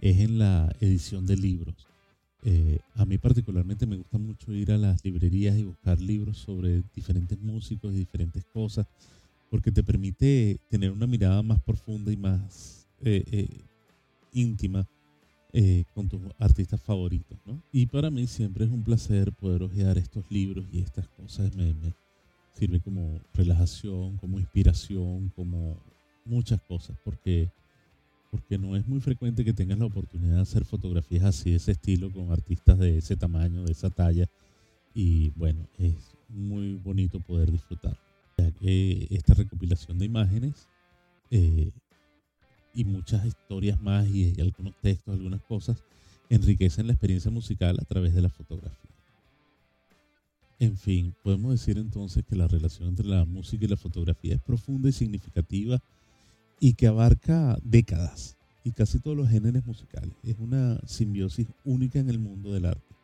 es 0.00 0.18
en 0.18 0.38
la 0.38 0.74
edición 0.80 1.26
de 1.26 1.36
libros. 1.36 1.86
Eh, 2.44 2.78
a 2.94 3.04
mí 3.04 3.18
particularmente 3.18 3.86
me 3.86 3.96
gusta 3.96 4.18
mucho 4.18 4.52
ir 4.52 4.70
a 4.70 4.78
las 4.78 5.04
librerías 5.04 5.56
y 5.56 5.64
buscar 5.64 6.00
libros 6.00 6.38
sobre 6.38 6.82
diferentes 6.94 7.36
músicos 7.40 7.92
y 7.92 7.98
diferentes 7.98 8.44
cosas, 8.44 8.86
porque 9.50 9.72
te 9.72 9.82
permite 9.82 10.60
tener 10.68 10.90
una 10.90 11.06
mirada 11.06 11.42
más 11.42 11.60
profunda 11.60 12.12
y 12.12 12.16
más 12.16 12.86
eh, 13.02 13.24
eh, 13.30 13.48
íntima 14.32 14.86
con 15.94 16.06
tus 16.06 16.20
artistas 16.38 16.82
favoritos. 16.82 17.38
¿no? 17.46 17.62
Y 17.72 17.86
para 17.86 18.10
mí 18.10 18.26
siempre 18.26 18.66
es 18.66 18.70
un 18.70 18.82
placer 18.82 19.32
poder 19.32 19.62
ojear 19.62 19.96
estos 19.96 20.30
libros 20.30 20.66
y 20.70 20.80
estas 20.80 21.08
cosas. 21.08 21.56
Me 21.56 21.72
sirve 22.56 22.80
como 22.80 23.20
relajación, 23.34 24.16
como 24.16 24.38
inspiración, 24.38 25.30
como 25.36 25.76
muchas 26.24 26.60
cosas, 26.62 26.96
porque, 27.04 27.50
porque 28.30 28.58
no 28.58 28.76
es 28.76 28.86
muy 28.86 29.00
frecuente 29.00 29.44
que 29.44 29.52
tengas 29.52 29.78
la 29.78 29.86
oportunidad 29.86 30.36
de 30.36 30.42
hacer 30.42 30.64
fotografías 30.64 31.24
así 31.24 31.50
de 31.50 31.56
ese 31.56 31.72
estilo 31.72 32.10
con 32.10 32.32
artistas 32.32 32.78
de 32.78 32.98
ese 32.98 33.16
tamaño, 33.16 33.64
de 33.64 33.72
esa 33.72 33.90
talla. 33.90 34.28
Y 34.94 35.30
bueno, 35.30 35.66
es 35.78 36.16
muy 36.28 36.74
bonito 36.74 37.20
poder 37.20 37.52
disfrutar. 37.52 37.98
Ya 38.38 38.50
que 38.50 39.06
esta 39.10 39.34
recopilación 39.34 39.98
de 39.98 40.06
imágenes 40.06 40.68
eh, 41.30 41.70
y 42.74 42.84
muchas 42.84 43.24
historias 43.24 43.80
más 43.80 44.06
y, 44.08 44.40
algunos 44.40 44.74
textos, 44.80 45.14
algunas 45.14 45.42
cosas, 45.42 45.82
enriquecen 46.28 46.86
la 46.86 46.94
experiencia 46.94 47.30
musical 47.30 47.76
a 47.80 47.84
través 47.84 48.14
de 48.14 48.22
la 48.22 48.30
fotografía. 48.30 48.95
En 50.58 50.76
fin, 50.76 51.14
podemos 51.22 51.52
decir 51.52 51.76
entonces 51.76 52.24
que 52.24 52.36
la 52.36 52.48
relación 52.48 52.88
entre 52.88 53.06
la 53.06 53.24
música 53.24 53.64
y 53.64 53.68
la 53.68 53.76
fotografía 53.76 54.34
es 54.34 54.40
profunda 54.40 54.88
y 54.88 54.92
significativa 54.92 55.82
y 56.60 56.74
que 56.74 56.86
abarca 56.86 57.58
décadas 57.62 58.36
y 58.64 58.72
casi 58.72 58.98
todos 58.98 59.16
los 59.16 59.28
géneros 59.28 59.66
musicales. 59.66 60.14
Es 60.24 60.36
una 60.38 60.80
simbiosis 60.86 61.46
única 61.64 61.98
en 61.98 62.08
el 62.08 62.18
mundo 62.18 62.52
del 62.52 62.64
arte. 62.64 62.94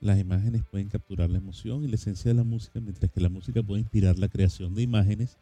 Las 0.00 0.18
imágenes 0.18 0.64
pueden 0.68 0.88
capturar 0.88 1.30
la 1.30 1.38
emoción 1.38 1.84
y 1.84 1.88
la 1.88 1.94
esencia 1.94 2.30
de 2.30 2.34
la 2.34 2.42
música, 2.42 2.80
mientras 2.80 3.10
que 3.12 3.20
la 3.20 3.28
música 3.28 3.62
puede 3.62 3.82
inspirar 3.82 4.18
la 4.18 4.28
creación 4.28 4.74
de 4.74 4.82
imágenes 4.82 5.38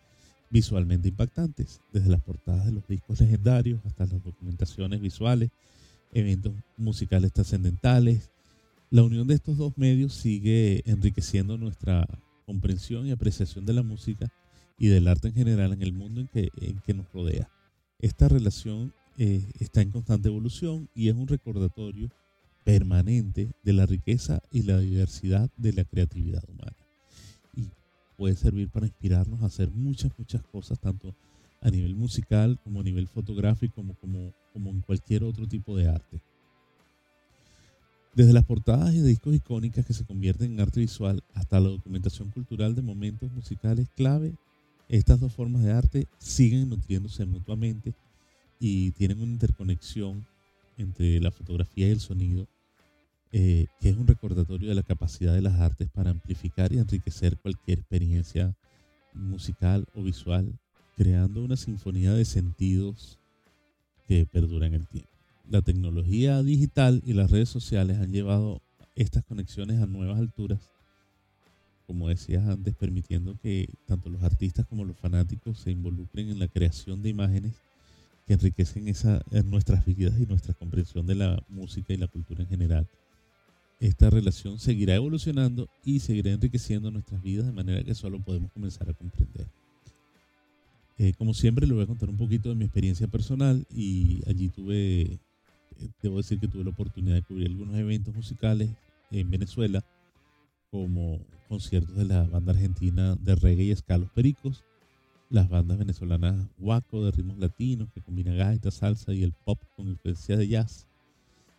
visualmente 0.50 1.08
impactantes, 1.08 1.80
desde 1.92 2.10
las 2.10 2.20
portadas 2.20 2.66
de 2.66 2.72
los 2.72 2.86
discos 2.86 3.20
legendarios 3.20 3.80
hasta 3.86 4.04
las 4.04 4.22
documentaciones 4.22 5.00
visuales, 5.00 5.50
eventos 6.12 6.52
musicales 6.76 7.32
trascendentales. 7.32 8.30
La 8.90 9.02
unión 9.02 9.26
de 9.26 9.34
estos 9.34 9.56
dos 9.56 9.78
medios 9.78 10.14
sigue 10.14 10.82
enriqueciendo 10.84 11.56
nuestra 11.56 12.06
comprensión 12.44 13.06
y 13.06 13.12
apreciación 13.12 13.64
de 13.64 13.72
la 13.72 13.82
música 13.82 14.32
y 14.78 14.88
del 14.88 15.08
arte 15.08 15.28
en 15.28 15.34
general 15.34 15.72
en 15.72 15.82
el 15.82 15.92
mundo 15.92 16.20
en 16.20 16.28
que, 16.28 16.48
en 16.60 16.80
que 16.80 16.94
nos 16.94 17.10
rodea. 17.12 17.48
Esta 18.00 18.28
relación 18.28 18.92
eh, 19.18 19.44
está 19.60 19.82
en 19.82 19.90
constante 19.90 20.28
evolución 20.28 20.88
y 20.94 21.08
es 21.08 21.14
un 21.14 21.28
recordatorio 21.28 22.10
permanente 22.64 23.52
de 23.62 23.72
la 23.72 23.86
riqueza 23.86 24.42
y 24.50 24.62
la 24.62 24.78
diversidad 24.78 25.50
de 25.56 25.72
la 25.72 25.84
creatividad 25.84 26.42
humana 26.48 26.76
puede 28.20 28.36
servir 28.36 28.68
para 28.68 28.84
inspirarnos 28.84 29.42
a 29.42 29.46
hacer 29.46 29.70
muchas, 29.70 30.12
muchas 30.18 30.42
cosas, 30.42 30.78
tanto 30.78 31.16
a 31.62 31.70
nivel 31.70 31.96
musical 31.96 32.60
como 32.62 32.80
a 32.80 32.82
nivel 32.82 33.08
fotográfico, 33.08 33.76
como, 33.76 33.94
como, 33.94 34.34
como 34.52 34.68
en 34.68 34.82
cualquier 34.82 35.24
otro 35.24 35.48
tipo 35.48 35.74
de 35.74 35.88
arte. 35.88 36.20
Desde 38.14 38.32
las 38.32 38.44
portadas 38.44 38.92
y 38.92 39.00
discos 39.02 39.34
icónicas 39.34 39.86
que 39.86 39.92
se 39.92 40.04
convierten 40.04 40.52
en 40.52 40.60
arte 40.60 40.80
visual 40.80 41.22
hasta 41.34 41.60
la 41.60 41.68
documentación 41.68 42.30
cultural 42.30 42.74
de 42.74 42.82
momentos 42.82 43.30
musicales 43.32 43.88
clave, 43.96 44.34
estas 44.88 45.20
dos 45.20 45.32
formas 45.32 45.62
de 45.62 45.72
arte 45.72 46.08
siguen 46.18 46.68
nutriéndose 46.68 47.24
mutuamente 47.24 47.94
y 48.58 48.90
tienen 48.92 49.20
una 49.20 49.32
interconexión 49.32 50.26
entre 50.76 51.20
la 51.20 51.30
fotografía 51.30 51.86
y 51.86 51.92
el 51.92 52.00
sonido 52.00 52.48
eh, 53.32 53.66
que 53.80 53.90
es 53.90 53.96
un 53.96 54.08
recordatorio 54.08 54.68
de 54.68 54.74
la 54.74 54.82
capacidad 54.82 55.32
de 55.32 55.42
las 55.42 55.60
artes 55.60 55.88
para 55.88 56.10
amplificar 56.10 56.72
y 56.72 56.78
enriquecer 56.78 57.38
cualquier 57.38 57.78
experiencia 57.78 58.56
musical 59.14 59.86
o 59.94 60.02
visual, 60.02 60.52
creando 60.96 61.44
una 61.44 61.56
sinfonía 61.56 62.12
de 62.12 62.24
sentidos 62.24 63.20
que 64.08 64.26
perdura 64.26 64.66
en 64.66 64.74
el 64.74 64.86
tiempo. 64.88 65.19
La 65.50 65.60
tecnología 65.60 66.42
digital 66.42 67.02
y 67.04 67.12
las 67.12 67.30
redes 67.30 67.50
sociales 67.50 67.98
han 67.98 68.10
llevado 68.10 68.62
estas 68.96 69.24
conexiones 69.24 69.82
a 69.82 69.86
nuevas 69.86 70.18
alturas, 70.18 70.60
como 71.86 72.08
decías 72.08 72.46
antes, 72.46 72.74
permitiendo 72.74 73.36
que 73.42 73.68
tanto 73.86 74.08
los 74.08 74.22
artistas 74.22 74.64
como 74.66 74.86
los 74.86 74.96
fanáticos 74.96 75.58
se 75.58 75.70
involucren 75.70 76.30
en 76.30 76.38
la 76.38 76.48
creación 76.48 77.02
de 77.02 77.10
imágenes 77.10 77.52
que 78.26 78.34
enriquecen 78.34 78.88
esa, 78.88 79.22
nuestras 79.44 79.84
vidas 79.84 80.18
y 80.18 80.24
nuestra 80.24 80.54
comprensión 80.54 81.06
de 81.06 81.16
la 81.16 81.44
música 81.48 81.92
y 81.92 81.98
la 81.98 82.06
cultura 82.06 82.42
en 82.42 82.48
general 82.48 82.88
esta 83.80 84.10
relación 84.10 84.58
seguirá 84.58 84.94
evolucionando 84.94 85.68
y 85.84 86.00
seguirá 86.00 86.30
enriqueciendo 86.30 86.90
nuestras 86.90 87.22
vidas 87.22 87.46
de 87.46 87.52
manera 87.52 87.82
que 87.82 87.94
solo 87.94 88.20
podemos 88.20 88.52
comenzar 88.52 88.88
a 88.90 88.92
comprender. 88.92 89.46
Eh, 90.98 91.14
como 91.16 91.32
siempre, 91.32 91.66
le 91.66 91.72
voy 91.72 91.84
a 91.84 91.86
contar 91.86 92.10
un 92.10 92.18
poquito 92.18 92.50
de 92.50 92.54
mi 92.54 92.66
experiencia 92.66 93.08
personal 93.08 93.66
y 93.74 94.20
allí 94.28 94.50
tuve, 94.50 95.00
eh, 95.02 95.18
debo 96.02 96.18
decir 96.18 96.38
que 96.38 96.48
tuve 96.48 96.64
la 96.64 96.70
oportunidad 96.70 97.14
de 97.16 97.22
cubrir 97.22 97.48
algunos 97.48 97.76
eventos 97.76 98.14
musicales 98.14 98.70
en 99.10 99.30
Venezuela, 99.30 99.84
como 100.70 101.20
conciertos 101.48 101.96
de 101.96 102.04
la 102.04 102.22
banda 102.24 102.52
argentina 102.52 103.16
de 103.16 103.34
reggae 103.34 103.64
y 103.64 103.70
escalos 103.70 104.10
pericos, 104.10 104.64
las 105.30 105.48
bandas 105.48 105.78
venezolanas 105.78 106.48
Waco 106.58 107.04
de 107.04 107.10
ritmos 107.12 107.38
latinos 107.38 107.88
que 107.92 108.00
combina 108.00 108.32
gaita, 108.32 108.70
salsa 108.70 109.12
y 109.12 109.22
el 109.22 109.32
pop 109.32 109.60
con 109.76 109.88
influencia 109.88 110.36
de 110.36 110.48
jazz, 110.48 110.86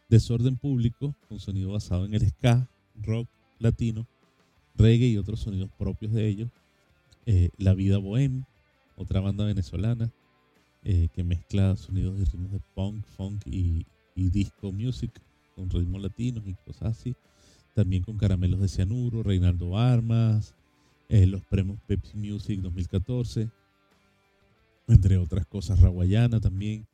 Desorden 0.10 0.58
Público, 0.58 1.16
con 1.30 1.40
sonido 1.40 1.72
basado 1.72 2.06
en 2.06 2.14
el 2.14 2.28
ska, 2.28 2.68
rock 3.02 3.30
latino, 3.60 4.06
reggae 4.76 5.08
y 5.08 5.18
otros 5.18 5.40
sonidos 5.40 5.70
propios 5.78 6.12
de 6.12 6.28
ellos. 6.28 6.50
Eh, 7.26 7.50
La 7.58 7.74
Vida 7.74 7.98
Bohem, 7.98 8.44
otra 8.98 9.22
banda 9.22 9.46
venezolana 9.46 10.12
eh, 10.84 11.10
que 11.14 11.24
mezcla 11.24 11.76
sonidos 11.76 12.20
y 12.20 12.24
ritmos 12.24 12.52
de 12.52 12.60
punk, 12.74 13.06
funk 13.16 13.46
y, 13.46 13.86
disco 14.16 14.72
music 14.72 15.12
con 15.56 15.70
ritmos 15.70 16.02
latinos 16.02 16.44
y 16.48 16.54
cosas 16.54 16.98
así. 16.98 17.16
También 17.74 18.04
con 18.04 18.18
Caramelos 18.18 18.60
de 18.60 18.68
Cianuro, 18.68 19.24
Reinaldo 19.24 19.78
Armas, 19.78 20.56
eh, 21.10 21.26
los 21.26 21.44
premios 21.44 21.80
Pepsi 21.88 22.18
Music 22.18 22.60
2014, 22.62 23.50
entre 24.88 25.18
otras 25.18 25.46
cosas, 25.46 25.80
Raguayana 25.80 26.40
también 26.40 26.86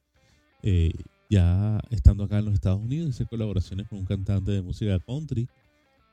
ya 1.30 1.80
estando 1.90 2.24
acá 2.24 2.40
en 2.40 2.46
los 2.46 2.54
Estados 2.54 2.82
Unidos, 2.82 3.10
hice 3.10 3.26
colaboraciones 3.26 3.88
con 3.88 4.00
un 4.00 4.06
cantante 4.06 4.52
de 4.52 4.62
música 4.62 5.00
country 5.00 5.48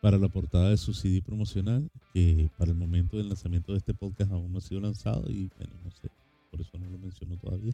para 0.01 0.19
la 0.19 0.29
portada 0.29 0.71
de 0.71 0.77
su 0.77 0.93
CD 0.93 1.23
promocional, 1.23 1.91
que 2.13 2.51
para 2.59 2.71
el 2.71 2.77
momento 2.77 3.17
del 3.17 3.29
lanzamiento 3.29 3.73
de 3.73 3.79
este 3.79 3.95
podcast 3.95 4.33
aún 4.33 4.53
no 4.53 4.59
ha 4.59 4.61
sido 4.61 4.81
lanzado 4.81 5.31
y 5.31 5.51
bueno, 5.57 5.73
no 5.85 5.91
sé, 5.91 6.11
por 6.51 6.61
eso 6.61 6.79
no 6.79 6.91
lo 6.91 6.99
menciono 6.99 7.37
todavía. 7.37 7.73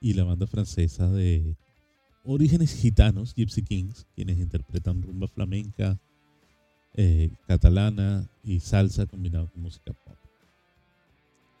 Y 0.00 0.14
la 0.14 0.24
banda 0.24 0.46
francesa 0.46 1.08
de 1.10 1.56
orígenes 2.24 2.74
gitanos, 2.74 3.34
Gypsy 3.34 3.62
Kings, 3.62 4.06
quienes 4.14 4.38
interpretan 4.38 5.02
rumba 5.02 5.28
flamenca, 5.28 5.98
eh, 6.94 7.30
catalana 7.46 8.28
y 8.44 8.60
salsa 8.60 9.06
combinado 9.06 9.48
con 9.50 9.62
música 9.62 9.92
pop. 9.92 10.16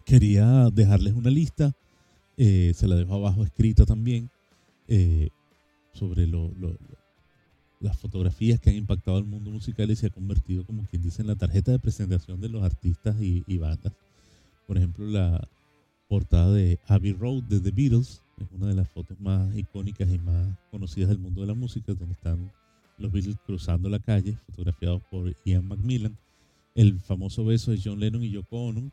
Quería 0.04 0.68
dejarles 0.70 1.14
una 1.14 1.30
lista, 1.30 1.72
eh, 2.36 2.72
se 2.74 2.88
la 2.88 2.96
dejo 2.96 3.14
abajo 3.14 3.44
escrita 3.44 3.84
también, 3.84 4.30
eh, 4.88 5.28
sobre 5.92 6.26
las 7.80 7.96
fotografías 7.98 8.60
que 8.60 8.70
han 8.70 8.76
impactado 8.76 9.18
el 9.18 9.24
mundo 9.24 9.50
musical 9.50 9.90
y 9.90 9.96
se 9.96 10.06
ha 10.06 10.10
convertido, 10.10 10.64
como 10.64 10.86
quien 10.86 11.02
dice, 11.02 11.22
en 11.22 11.28
la 11.28 11.36
tarjeta 11.36 11.70
de 11.72 11.78
presentación 11.78 12.40
de 12.40 12.48
los 12.48 12.62
artistas 12.62 13.16
y, 13.20 13.58
bandas. 13.58 13.92
Por 14.66 14.78
ejemplo, 14.78 15.06
la 15.06 15.48
portada 16.08 16.52
de 16.52 16.78
Abbey 16.86 17.12
Road 17.12 17.42
de 17.44 17.60
The 17.60 17.70
Beatles 17.70 18.21
es 18.42 18.52
una 18.52 18.68
de 18.68 18.74
las 18.74 18.88
fotos 18.88 19.18
más 19.20 19.54
icónicas 19.56 20.08
y 20.10 20.18
más 20.18 20.58
conocidas 20.70 21.08
del 21.08 21.18
mundo 21.18 21.40
de 21.40 21.46
la 21.46 21.54
música, 21.54 21.94
donde 21.94 22.14
están 22.14 22.52
los 22.98 23.12
Beatles 23.12 23.36
cruzando 23.44 23.88
la 23.88 23.98
calle, 23.98 24.38
fotografiados 24.46 25.02
por 25.10 25.34
Ian 25.44 25.66
Macmillan. 25.66 26.16
El 26.74 27.00
famoso 27.00 27.44
beso 27.44 27.70
de 27.70 27.80
John 27.82 28.00
Lennon 28.00 28.22
y 28.22 28.30
Yoko 28.30 28.56
Ono, 28.56 28.90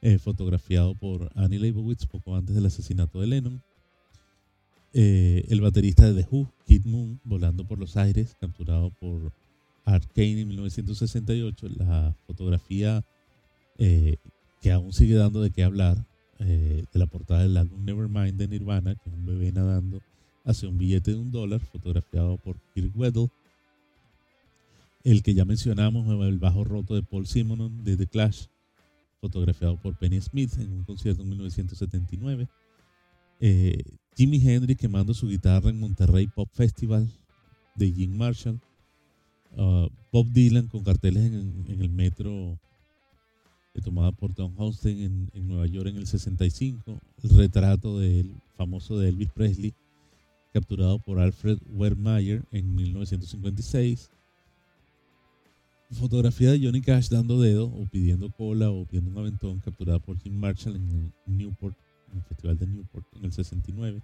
eh, 0.00 0.18
fotografiado 0.18 0.94
por 0.94 1.30
Annie 1.34 1.58
Leibovitz 1.58 2.06
poco 2.06 2.36
antes 2.36 2.54
del 2.54 2.66
asesinato 2.66 3.20
de 3.20 3.26
Lennon. 3.26 3.62
Eh, 4.92 5.44
el 5.48 5.60
baterista 5.60 6.10
de 6.10 6.22
The 6.22 6.28
Who, 6.30 6.52
Kid 6.66 6.84
Moon, 6.84 7.20
volando 7.24 7.66
por 7.66 7.78
los 7.78 7.96
aires, 7.96 8.36
capturado 8.40 8.90
por 8.90 9.32
Art 9.84 10.08
Kane 10.14 10.40
en 10.42 10.48
1968. 10.48 11.68
La 11.76 12.14
fotografía 12.26 13.04
eh, 13.78 14.16
que 14.60 14.72
aún 14.72 14.92
sigue 14.92 15.14
dando 15.14 15.42
de 15.42 15.50
qué 15.50 15.64
hablar 15.64 16.06
eh, 16.40 16.84
de 16.92 16.98
la 16.98 17.06
portada 17.06 17.42
del 17.42 17.56
álbum 17.56 17.84
Nevermind 17.84 18.38
de 18.38 18.48
Nirvana, 18.48 18.94
que 18.94 19.08
es 19.08 19.14
un 19.14 19.26
bebé 19.26 19.52
nadando 19.52 20.00
hacia 20.44 20.68
un 20.68 20.78
billete 20.78 21.12
de 21.12 21.16
un 21.18 21.30
dólar, 21.30 21.60
fotografiado 21.60 22.36
por 22.38 22.56
Kirk 22.74 22.96
Weddle. 22.96 23.28
El 25.02 25.22
que 25.22 25.34
ya 25.34 25.44
mencionamos, 25.44 26.06
el 26.26 26.38
bajo 26.38 26.64
roto 26.64 26.94
de 26.94 27.02
Paul 27.02 27.26
Simonon 27.26 27.84
de 27.84 27.96
The 27.96 28.06
Clash, 28.06 28.46
fotografiado 29.20 29.76
por 29.80 29.96
Penny 29.96 30.20
Smith 30.20 30.52
en 30.58 30.72
un 30.72 30.84
concierto 30.84 31.22
en 31.22 31.28
1979. 31.28 32.48
Eh, 33.40 33.82
Jimi 34.16 34.36
Hendrix 34.48 34.80
quemando 34.80 35.12
su 35.12 35.28
guitarra 35.28 35.70
en 35.70 35.80
Monterrey 35.80 36.26
Pop 36.28 36.48
Festival 36.52 37.10
de 37.74 37.92
Jim 37.92 38.16
Marshall. 38.16 38.60
Uh, 39.56 39.88
Bob 40.12 40.32
Dylan 40.32 40.66
con 40.66 40.82
carteles 40.82 41.24
en, 41.26 41.64
el 41.68 41.88
metro 41.88 42.58
tomada 43.80 44.12
por 44.12 44.32
Tom 44.32 44.54
Houston 44.56 44.92
en, 45.32 45.48
Nueva 45.48 45.66
York 45.66 45.88
en 45.88 45.96
el 45.96 46.06
65. 46.06 47.00
El 47.22 47.30
retrato 47.30 47.98
del 47.98 48.34
famoso 48.56 48.98
de 48.98 49.08
Elvis 49.08 49.30
Presley 49.32 49.74
capturado 50.52 51.00
por 51.00 51.18
Alfred 51.18 51.58
Wermeyer 51.72 52.44
en 52.52 52.74
1956. 52.74 54.10
Fotografía 55.90 56.52
de 56.52 56.64
Johnny 56.64 56.80
Cash 56.80 57.08
dando 57.08 57.40
dedo 57.40 57.66
o 57.66 57.86
pidiendo 57.90 58.30
cola 58.30 58.70
o 58.70 58.84
pidiendo 58.84 59.10
un 59.10 59.18
aventón, 59.18 59.60
capturada 59.60 59.98
por 59.98 60.18
Jim 60.18 60.34
Marshall 60.34 60.76
en 60.76 61.12
Newport, 61.26 61.76
en 62.12 62.18
el 62.18 62.24
Festival 62.24 62.58
de 62.58 62.66
Newport 62.66 63.06
en 63.16 63.24
el 63.24 63.32
69. 63.32 64.02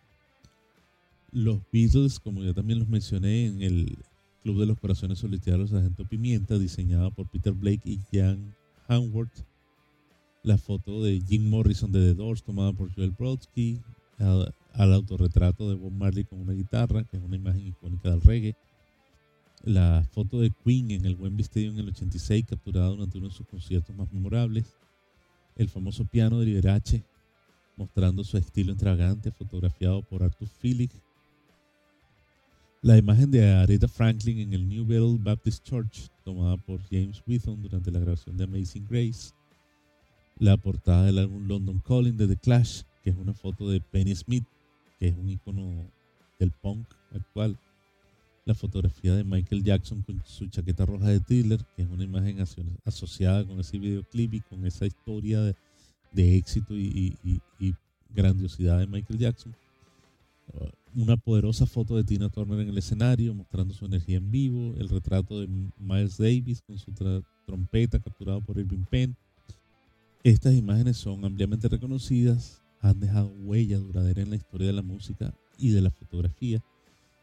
Los 1.33 1.61
Beatles, 1.73 2.19
como 2.19 2.43
ya 2.43 2.53
también 2.53 2.81
los 2.81 2.89
mencioné 2.89 3.47
en 3.47 3.63
el 3.63 3.97
Club 4.43 4.59
de 4.59 4.67
los 4.67 4.79
Corazones 4.79 5.19
Solitarios 5.19 5.71
Sargento 5.71 6.05
Pimienta, 6.05 6.59
diseñada 6.59 7.11
por 7.11 7.29
Peter 7.29 7.53
Blake 7.53 7.83
y 7.85 8.01
Jan 8.13 8.55
Hanworth. 8.89 9.45
La 10.43 10.59
foto 10.59 11.03
de 11.03 11.21
Jim 11.27 11.49
Morrison 11.49 11.93
de 11.93 12.01
The 12.01 12.15
Doors, 12.15 12.43
tomada 12.43 12.73
por 12.73 12.95
Joel 12.95 13.11
Brodsky. 13.11 13.81
Al, 14.19 14.93
autorretrato 14.93 15.69
de 15.69 15.77
Bob 15.77 15.93
Marley 15.93 16.25
con 16.25 16.41
una 16.41 16.53
guitarra, 16.53 17.05
que 17.05 17.17
es 17.17 17.23
una 17.23 17.37
imagen 17.37 17.67
icónica 17.67 18.11
del 18.11 18.21
reggae. 18.21 18.57
La 19.65 20.07
foto 20.13 20.41
de 20.41 20.53
Queen 20.65 20.91
en 20.91 21.07
el 21.07 21.17
Wembley 21.17 21.43
Stadium 21.43 21.75
en 21.75 21.81
el 21.81 21.89
86, 21.89 22.47
capturada 22.49 22.89
durante 22.89 23.19
uno 23.19 23.29
de 23.29 23.35
sus 23.35 23.47
conciertos 23.47 23.95
más 23.97 24.13
memorables. 24.13 24.77
El 25.57 25.69
famoso 25.69 26.05
piano 26.05 26.39
de 26.39 26.47
Liberace, 26.47 27.05
mostrando 27.77 28.25
su 28.25 28.37
estilo 28.37 28.73
extravagante, 28.73 29.31
fotografiado 29.31 30.03
por 30.03 30.23
Arthur 30.23 30.49
Phillips 30.61 31.03
la 32.83 32.97
imagen 32.97 33.31
de 33.31 33.47
Aretha 33.47 33.89
Franklin 33.89 34.39
en 34.39 34.55
el 34.55 34.67
New 34.67 34.87
Bethel 34.87 35.19
Baptist 35.19 35.63
Church, 35.65 36.09
tomada 36.25 36.57
por 36.57 36.81
James 36.91 37.23
Witham 37.27 37.61
durante 37.61 37.91
la 37.91 37.99
grabación 37.99 38.39
de 38.39 38.45
Amazing 38.45 38.87
Grace. 38.89 39.35
La 40.41 40.57
portada 40.57 41.05
del 41.05 41.19
álbum 41.19 41.47
London 41.47 41.81
Calling 41.87 42.17
de 42.17 42.27
The 42.27 42.37
Clash, 42.37 42.83
que 43.05 43.11
es 43.11 43.17
una 43.17 43.33
foto 43.33 43.69
de 43.69 43.81
Penny 43.81 44.17
Smith, 44.17 44.45
que 44.99 45.07
es 45.09 45.15
un 45.17 45.31
icono 45.31 45.89
del 46.41 46.51
punk 46.51 46.89
actual. 47.15 47.57
La 48.45 48.55
fotografía 48.55 49.15
de 49.15 49.23
Michael 49.23 49.63
Jackson 49.63 50.03
con 50.03 50.21
su 50.25 50.49
chaqueta 50.49 50.85
roja 50.85 51.09
de 51.09 51.21
thriller, 51.21 51.65
que 51.77 51.83
es 51.83 51.89
una 51.89 52.03
imagen 52.03 52.45
asociada 52.85 53.47
con 53.47 53.61
ese 53.61 53.79
videoclip 53.79 54.35
y 54.35 54.41
con 54.41 54.67
esa 54.67 54.87
historia 54.87 55.41
de, 56.13 56.37
éxito 56.37 56.75
y 56.75 57.15
grandiosidad 58.13 58.81
de 58.81 58.89
Michael 58.89 59.21
Jackson 59.21 59.55
una 60.95 61.17
poderosa 61.17 61.67
foto 61.67 61.97
de 61.97 62.05
Tina 62.05 62.29
Turner 62.29 62.61
en 62.61 62.69
el 62.69 62.79
escenario, 62.79 63.35
mostrando 63.35 63.75
su 63.75 63.85
energía 63.87 64.19
en 64.19 64.31
vivo, 64.31 64.75
el 64.77 64.89
retrato 64.89 65.41
de 65.41 65.49
Miles 65.79 66.17
Davis 66.19 66.63
con 66.63 66.79
su 66.79 66.93
trompeta 67.47 68.01
capturado 68.01 68.41
por 68.41 68.59
Irving 68.59 68.85
Penn. 68.91 69.17
Estas 70.23 70.55
imágenes 70.55 70.99
son 70.99 71.25
ampliamente 71.25 71.67
reconocidas, 71.69 72.63
han 72.81 73.01
dejado 73.01 73.29
huella 73.29 73.79
duradera 73.79 74.21
en 74.21 74.29
la 74.29 74.37
historia 74.37 74.67
de 74.67 74.75
la 74.75 74.83
música 74.83 75.35
y 75.57 75.71
de 75.71 75.81
la 75.81 75.91
fotografía, 75.91 76.63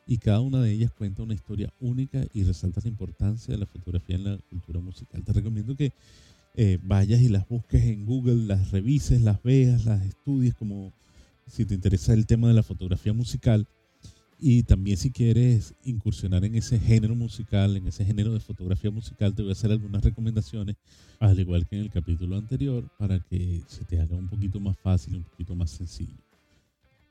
y 0.08 0.18
cada 0.18 0.40
una 0.40 0.64
de 0.64 0.72
ellas 0.72 0.92
cuenta 0.92 1.22
una 1.22 1.36
historia 1.36 1.72
única 1.80 2.26
y 2.34 2.44
resalta 2.44 2.82
la 2.84 2.90
importancia 2.90 3.54
de 3.54 3.60
la 3.60 3.68
fotografía 3.68 4.16
en 4.16 4.24
la 4.24 4.38
cultura 4.50 4.80
musical. 4.80 5.24
Te 5.24 5.32
recomiendo 5.32 5.76
que 5.76 5.94
eh, 6.56 6.80
vayas 6.82 7.22
y 7.22 7.30
las 7.30 7.48
busques 7.48 7.84
en 7.84 8.04
Google, 8.04 8.48
las 8.48 8.72
revises, 8.72 9.22
las 9.22 9.44
veas, 9.44 9.86
las 9.86 10.04
estudies 10.04 10.56
como 10.56 10.92
si 11.46 11.66
te 11.66 11.76
interesa 11.76 12.14
el 12.14 12.26
tema 12.26 12.48
de 12.48 12.56
la 12.56 12.64
fotografía 12.64 13.14
musical 13.14 13.68
y 14.40 14.64
también 14.64 14.98
si 14.98 15.12
quieres 15.12 15.74
incursionar 15.84 16.46
en 16.46 16.56
ese 16.56 16.80
género 16.80 17.16
musical, 17.16 17.76
en 17.76 17.88
ese 17.88 18.06
género 18.06 18.34
de 18.34 18.40
fotografía 18.40 18.92
musical, 18.92 19.34
te 19.34 19.42
voy 19.42 19.50
a 19.50 19.54
hacer 19.54 19.72
algunas 19.72 20.04
recomendaciones, 20.04 20.76
al 21.20 21.40
igual 21.40 21.66
que 21.66 21.78
en 21.78 21.82
el 21.84 21.90
capítulo 21.90 22.38
anterior, 22.38 22.88
para 23.00 23.20
que 23.20 23.64
se 23.68 23.84
te 23.84 24.00
haga 24.00 24.16
un 24.16 24.30
poquito 24.30 24.60
más 24.60 24.78
fácil, 24.78 25.16
un 25.16 25.24
poquito 25.24 25.56
más 25.56 25.72
sencillo. 25.72 26.18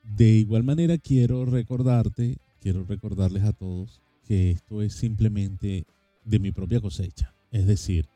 De 0.05 0.29
igual 0.29 0.63
manera 0.63 0.99
quiero 0.99 1.45
recordarte, 1.45 2.37
quiero 2.61 2.85
recordarles 2.85 3.43
a 3.43 3.53
todos 3.53 4.01
que 4.29 4.53
esto 4.53 4.83
es 4.83 4.95
simplemente 4.95 5.85
de 6.25 6.39
mi 6.39 6.53
propia 6.53 6.81
cosecha. 6.81 7.35
Es 7.51 7.67
decir, 7.67 8.07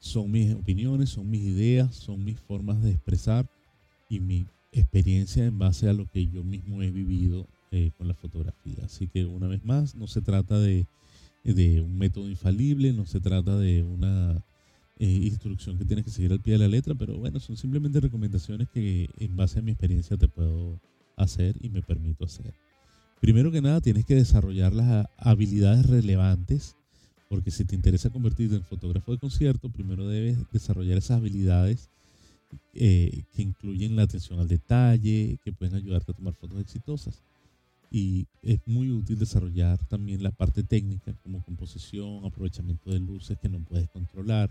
son 0.00 0.32
mis 0.32 0.54
opiniones, 0.54 1.10
son 1.10 1.30
mis 1.30 1.42
ideas, 1.42 1.94
son 1.94 2.24
mis 2.24 2.40
formas 2.40 2.82
de 2.82 2.90
expresar 2.90 3.48
y 4.08 4.18
mi 4.18 4.46
experiencia 4.72 5.44
en 5.44 5.58
base 5.58 5.88
a 5.88 5.92
lo 5.92 6.06
que 6.06 6.26
yo 6.26 6.42
mismo 6.42 6.82
he 6.82 6.90
vivido 6.90 7.46
eh, 7.70 7.90
con 7.96 8.08
la 8.08 8.14
fotografía. 8.14 8.84
Así 8.84 9.08
que 9.08 9.24
una 9.24 9.48
vez 9.48 9.64
más, 9.64 9.94
no 9.94 10.06
se 10.06 10.20
trata 10.20 10.58
de, 10.58 10.86
un 11.44 11.98
método 11.98 12.28
infalible, 12.28 12.92
no 12.92 13.06
se 13.06 13.20
trata 13.20 13.56
de 13.56 13.82
una 13.82 14.44
eh, 14.98 15.06
instrucción 15.06 15.78
que 15.78 15.84
tienes 15.84 16.04
que 16.04 16.10
seguir 16.10 16.32
al 16.32 16.40
pie 16.40 16.54
de 16.54 16.60
la 16.60 16.68
letra, 16.68 16.94
pero 16.94 17.16
bueno, 17.18 17.38
son 17.40 17.56
simplemente 17.56 18.00
recomendaciones 18.00 18.68
que 18.68 19.08
en 19.18 19.36
base 19.36 19.58
a 19.58 19.62
mi 19.62 19.72
experiencia 19.72 20.16
te 20.16 20.28
puedo 20.28 20.80
hacer 21.16 21.56
y 21.60 21.68
me 21.68 21.82
permito 21.82 22.24
hacer. 22.24 22.54
Primero 23.20 23.50
que 23.50 23.62
nada, 23.62 23.80
tienes 23.80 24.04
que 24.04 24.14
desarrollar 24.14 24.72
las 24.74 25.06
habilidades 25.16 25.86
relevantes, 25.86 26.76
porque 27.28 27.50
si 27.50 27.64
te 27.64 27.74
interesa 27.74 28.10
convertirte 28.10 28.56
en 28.56 28.62
fotógrafo 28.62 29.12
de 29.12 29.18
concierto, 29.18 29.70
primero 29.70 30.06
debes 30.06 30.38
desarrollar 30.52 30.98
esas 30.98 31.18
habilidades 31.18 31.90
eh, 32.74 33.24
que 33.32 33.42
incluyen 33.42 33.96
la 33.96 34.02
atención 34.02 34.38
al 34.38 34.48
detalle, 34.48 35.38
que 35.42 35.52
pueden 35.52 35.74
ayudarte 35.74 36.12
a 36.12 36.14
tomar 36.14 36.34
fotos 36.34 36.60
exitosas. 36.60 37.22
Y 37.90 38.26
es 38.42 38.58
muy 38.66 38.90
útil 38.90 39.18
desarrollar 39.18 39.78
también 39.86 40.22
la 40.22 40.30
parte 40.30 40.62
técnica 40.62 41.12
como 41.22 41.42
composición, 41.44 42.24
aprovechamiento 42.24 42.90
de 42.90 42.98
luces 42.98 43.38
que 43.38 43.48
no 43.48 43.58
puedes 43.60 43.88
controlar, 43.88 44.50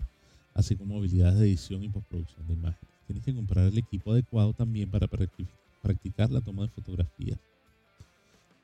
así 0.54 0.74
como 0.74 0.96
habilidades 0.96 1.38
de 1.38 1.46
edición 1.46 1.84
y 1.84 1.88
postproducción 1.88 2.46
de 2.46 2.54
imágenes. 2.54 2.94
Tienes 3.06 3.24
que 3.24 3.34
comprar 3.34 3.66
el 3.66 3.78
equipo 3.78 4.12
adecuado 4.12 4.52
también 4.52 4.90
para 4.90 5.06
practicar 5.82 6.30
la 6.30 6.40
toma 6.40 6.62
de 6.62 6.68
fotografías. 6.68 7.38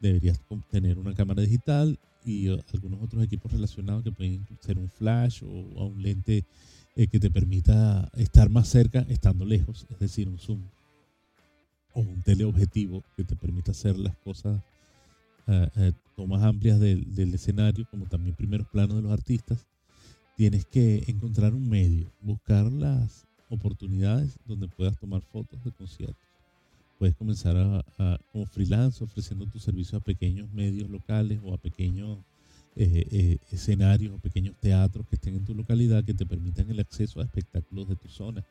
Deberías 0.01 0.41
tener 0.71 0.99
una 0.99 1.15
cámara 1.15 1.43
digital 1.43 1.99
y 2.25 2.49
eh, 2.49 2.65
algunos 2.73 3.03
otros 3.03 3.23
equipos 3.23 3.53
relacionados 3.53 4.03
que 4.03 4.11
pueden 4.11 4.47
ser 4.61 4.79
un 4.79 4.89
flash 4.89 5.43
o 5.45 5.87
un 5.87 6.03
lente 6.03 6.45
eh, 6.95 7.07
que 7.07 7.19
te 7.19 7.31
permita 7.31 8.11
estar 8.17 8.51
más 8.51 8.69
cerca 8.69 9.07
estando 9.09 9.47
lejos, 9.47 9.87
es 9.89 9.99
decir, 9.99 10.29
un 10.29 10.39
zoom 10.39 10.61
o 11.95 12.01
un 12.01 12.23
teleobjetivo 12.23 13.03
que 13.17 13.25
te 13.25 13.37
permita 13.37 13.73
hacer 13.73 13.99
las 13.99 14.17
cosas, 14.19 14.63
eh, 15.47 15.69
eh, 15.77 15.93
tomas 16.17 16.43
amplias 16.43 16.79
del, 16.79 17.35
escenario, 17.35 17.87
como 17.91 18.07
también 18.07 18.35
primeros 18.35 18.69
planos 18.69 18.97
de 18.97 19.03
los 19.03 19.13
artistas, 19.13 19.67
tienes 20.37 20.65
que 20.65 21.05
encontrar 21.07 21.55
un 21.55 21.69
medio, 21.69 22.11
buscar 22.21 22.71
las 22.71 23.27
oportunidades 23.49 24.39
donde 24.47 24.69
puedas 24.69 24.99
tomar 24.99 25.23
fotos 25.23 25.63
de 25.65 25.73
conciertos. 25.73 26.17
Puedes 26.99 27.17
comenzar 27.17 27.57
a, 27.57 28.19
como 28.31 28.47
freelance 28.47 29.03
ofreciendo 29.03 29.47
tus 29.47 29.63
servicios 29.63 30.01
a 30.01 30.05
pequeños 30.05 30.51
medios 30.53 30.89
locales 30.89 31.41
o 31.43 31.53
a 31.53 31.59
pequeños 31.59 32.19
eh, 32.75 33.07
eh, 33.11 33.39
escenarios 33.51 34.15
o 34.15 34.19
pequeños 34.19 34.57
teatros 34.59 35.07
que 35.07 35.17
estén 35.17 35.35
en 35.35 35.45
tu 35.45 35.55
localidad 35.55 36.05
que 36.05 36.15
te 36.15 36.25
permitan 36.25 36.71
el 36.71 36.81
acceso 36.81 37.21
a 37.21 37.25
espectáculos 37.25 37.87
de 37.87 37.97
tu 37.97 38.09
zona. 38.09 38.43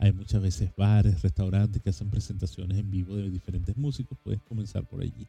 Hay 0.00 0.12
muchas 0.12 0.40
veces 0.40 0.70
bares, 0.74 1.20
restaurantes 1.20 1.82
que 1.82 1.90
hacen 1.90 2.08
presentaciones 2.08 2.78
en 2.78 2.90
vivo 2.90 3.14
de 3.16 3.28
diferentes 3.28 3.76
músicos. 3.76 4.16
Puedes 4.24 4.40
comenzar 4.40 4.82
por 4.86 5.02
allí 5.02 5.26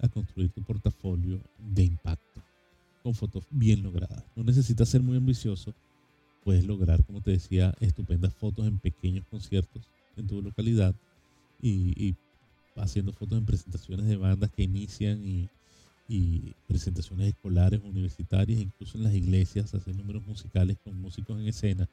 a 0.00 0.08
construir 0.08 0.50
tu 0.50 0.62
portafolio 0.62 1.38
de 1.58 1.84
impacto 1.84 2.42
con 3.02 3.14
fotos 3.14 3.44
bien 3.50 3.82
logradas. 3.82 4.24
No 4.34 4.44
necesitas 4.44 4.88
ser 4.88 5.02
muy 5.02 5.18
ambicioso. 5.18 5.74
Puedes 6.42 6.64
lograr, 6.64 7.04
como 7.04 7.20
te 7.20 7.32
decía, 7.32 7.74
estupendas 7.80 8.32
fotos 8.32 8.66
en 8.66 8.78
pequeños 8.78 9.26
conciertos 9.30 9.82
en 10.16 10.26
tu 10.26 10.40
localidad 10.40 10.94
y, 11.60 12.14
haciendo 12.76 13.12
fotos 13.12 13.36
en 13.36 13.44
presentaciones 13.44 14.06
de 14.06 14.16
bandas 14.16 14.50
que 14.50 14.62
inician 14.62 15.22
y, 15.22 15.50
y 16.08 16.54
presentaciones 16.66 17.28
escolares, 17.28 17.82
universitarias, 17.84 18.58
incluso 18.58 18.96
en 18.96 19.04
las 19.04 19.14
iglesias, 19.14 19.74
hacer 19.74 19.94
números 19.94 20.26
musicales 20.26 20.78
con 20.82 20.98
músicos 20.98 21.38
en 21.38 21.46
escena, 21.46 21.88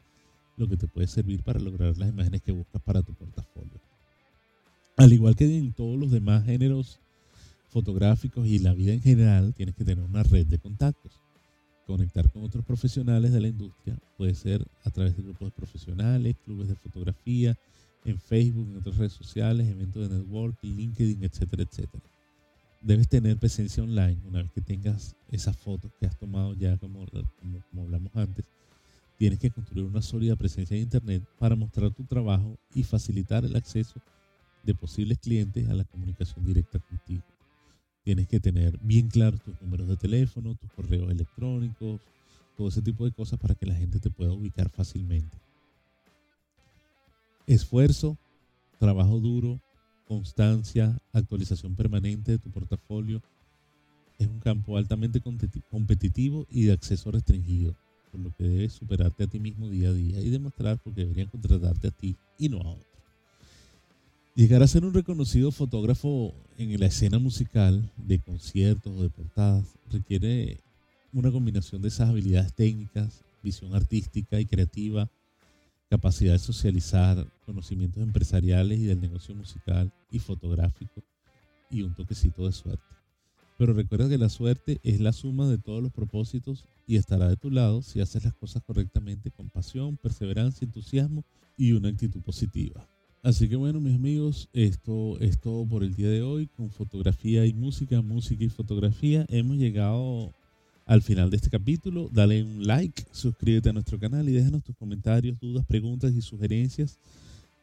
lo 0.59 0.67
que 0.67 0.77
te 0.77 0.87
puede 0.87 1.07
servir 1.07 1.41
para 1.43 1.59
lograr 1.59 1.97
las 1.97 2.09
imágenes 2.09 2.41
que 2.41 2.51
buscas 2.51 2.81
para 2.81 3.01
tu 3.01 3.13
portafolio. 3.13 3.79
Al 4.97 5.13
igual 5.13 5.35
que 5.35 5.45
en 5.45 5.73
todos 5.73 5.97
los 5.97 6.11
demás 6.11 6.45
géneros 6.45 6.99
fotográficos 7.69 8.47
y 8.47 8.59
la 8.59 8.73
vida 8.73 8.93
en 8.93 9.01
general, 9.01 9.53
tienes 9.53 9.75
que 9.75 9.85
tener 9.85 10.03
una 10.03 10.23
red 10.23 10.45
de 10.45 10.57
contactos. 10.57 11.13
Conectar 11.87 12.29
con 12.31 12.43
otros 12.43 12.65
profesionales 12.65 13.31
de 13.31 13.41
la 13.41 13.47
industria 13.47 13.97
puede 14.17 14.35
ser 14.35 14.65
a 14.83 14.91
través 14.91 15.15
de 15.15 15.23
grupos 15.23 15.47
de 15.47 15.51
profesionales, 15.51 16.35
clubes 16.45 16.67
de 16.67 16.75
fotografía, 16.75 17.57
en 18.05 18.19
Facebook, 18.19 18.67
en 18.69 18.77
otras 18.77 18.97
redes 18.97 19.13
sociales, 19.13 19.67
eventos 19.67 20.09
de 20.09 20.17
networking, 20.17 20.75
LinkedIn, 20.75 21.23
etcétera, 21.23 21.63
etcétera 21.63 22.03
debes 22.81 23.07
tener 23.07 23.37
presencia 23.37 23.83
online 23.83 24.17
una 24.27 24.41
vez 24.41 24.51
que 24.51 24.61
tengas 24.61 25.15
esas 25.31 25.57
fotos 25.57 25.91
que 25.99 26.05
has 26.05 26.17
tomado 26.17 26.53
ya 26.53 26.77
como, 26.77 27.05
como, 27.71 27.83
hablamos 27.83 28.15
antes. 28.15 28.45
Tienes 29.19 29.37
que 29.37 29.51
construir 29.51 29.85
una 29.85 30.01
sólida 30.01 30.37
presencia 30.37 30.77
en 30.77 30.83
Internet 30.83 31.21
para 31.37 31.57
mostrar 31.57 31.91
tu 31.91 32.05
trabajo 32.05 32.57
y 32.73 32.83
facilitar 32.83 33.43
el 33.43 33.53
acceso 33.57 33.99
de 34.63 34.73
posibles 34.73 35.17
clientes 35.17 35.67
a 35.67 35.73
la 35.73 35.83
comunicación 35.83 36.45
directa 36.45 36.79
contigo. 36.79 37.23
Tienes 38.05 38.29
que 38.29 38.39
tener 38.39 38.79
bien 38.79 39.09
claros 39.09 39.41
tus 39.41 39.61
números 39.61 39.89
de 39.89 39.97
teléfono, 39.97 40.55
tus 40.55 40.71
correos 40.71 41.11
electrónicos, 41.11 41.99
todo 42.55 42.69
ese 42.69 42.81
tipo 42.81 43.03
de 43.03 43.11
cosas 43.11 43.37
para 43.37 43.55
que 43.55 43.65
la 43.65 43.75
gente 43.75 43.99
te 43.99 44.09
pueda 44.09 44.31
ubicar 44.31 44.69
fácilmente. 44.69 45.37
Esfuerzo, 47.45 48.17
trabajo 48.79 49.19
duro 49.19 49.59
constancia, 50.07 50.97
actualización 51.11 51.75
permanente 51.75 52.31
de 52.31 52.39
tu 52.39 52.49
portafolio. 52.49 53.21
Es 54.17 54.27
un 54.27 54.39
campo 54.39 54.77
altamente 54.77 55.21
competitivo 55.69 56.47
y 56.49 56.63
de 56.63 56.71
acceso 56.71 57.11
restringido, 57.11 57.75
por 58.11 58.19
lo 58.19 58.35
que 58.35 58.43
debes 58.43 58.73
superarte 58.73 59.23
a 59.23 59.27
ti 59.27 59.39
mismo 59.39 59.69
día 59.69 59.89
a 59.89 59.93
día 59.93 60.19
y 60.19 60.29
demostrar 60.29 60.79
porque 60.83 61.01
deberían 61.01 61.29
contratarte 61.29 61.87
a 61.87 61.91
ti 61.91 62.15
y 62.37 62.49
no 62.49 62.57
a 62.61 62.69
otro. 62.69 62.89
Llegar 64.35 64.63
a 64.63 64.67
ser 64.67 64.85
un 64.85 64.93
reconocido 64.93 65.51
fotógrafo 65.51 66.33
en 66.57 66.79
la 66.79 66.85
escena 66.85 67.19
musical 67.19 67.91
de 67.97 68.19
conciertos 68.19 68.93
o 68.95 69.01
de 69.03 69.09
portadas 69.09 69.65
requiere 69.91 70.61
una 71.11 71.31
combinación 71.31 71.81
de 71.81 71.89
esas 71.89 72.09
habilidades 72.09 72.53
técnicas, 72.53 73.23
visión 73.43 73.75
artística 73.75 74.39
y 74.39 74.45
creativa, 74.45 75.09
capacidad 75.89 76.33
de 76.33 76.39
socializar, 76.39 77.27
conocimientos 77.45 78.03
empresariales 78.03 78.79
y 78.79 78.85
del 78.85 79.01
negocio 79.01 79.35
musical 79.35 79.91
y 80.11 80.19
fotográfico 80.19 81.03
y 81.69 81.81
un 81.81 81.95
toquecito 81.95 82.45
de 82.45 82.51
suerte. 82.51 82.98
Pero 83.59 83.73
recuerda 83.73 84.07
que 84.07 84.17
la 84.17 84.29
suerte 84.29 84.79
es 84.83 85.01
la 85.01 85.11
suma 85.11 85.49
de 85.49 85.57
todos 85.57 85.83
los 85.83 85.91
propósitos 85.91 86.63
y 86.87 86.95
estará 86.95 87.27
de 87.27 87.35
tu 87.35 87.51
lado 87.51 87.81
si 87.81 87.99
haces 87.99 88.23
las 88.23 88.33
cosas 88.33 88.63
correctamente 88.63 89.31
con 89.31 89.49
pasión, 89.49 89.97
perseverancia, 89.97 90.63
entusiasmo 90.63 91.25
y 91.57 91.73
una 91.73 91.89
actitud 91.89 92.21
positiva. 92.21 92.87
Así 93.21 93.49
que 93.49 93.57
bueno, 93.57 93.81
mis 93.81 93.95
amigos, 93.95 94.47
esto 94.53 95.19
es 95.19 95.41
todo 95.41 95.65
por 95.65 95.83
el 95.83 95.93
día 95.93 96.07
de 96.07 96.21
hoy 96.21 96.47
con 96.47 96.69
fotografía 96.71 97.45
y 97.45 97.53
música, 97.53 98.01
música 98.01 98.45
y 98.45 98.49
fotografía. 98.49 99.25
Hemos 99.27 99.57
llegado 99.57 100.31
al 100.85 101.01
final 101.01 101.29
de 101.29 101.35
este 101.35 101.49
capítulo. 101.49 102.09
Dale 102.13 102.41
un 102.43 102.65
like, 102.65 103.07
suscríbete 103.11 103.71
a 103.71 103.73
nuestro 103.73 103.99
canal 103.99 104.29
y 104.29 104.31
déjanos 104.31 104.63
tus 104.63 104.77
comentarios, 104.77 105.37
dudas, 105.37 105.65
preguntas 105.65 106.13
y 106.13 106.21
sugerencias 106.21 106.97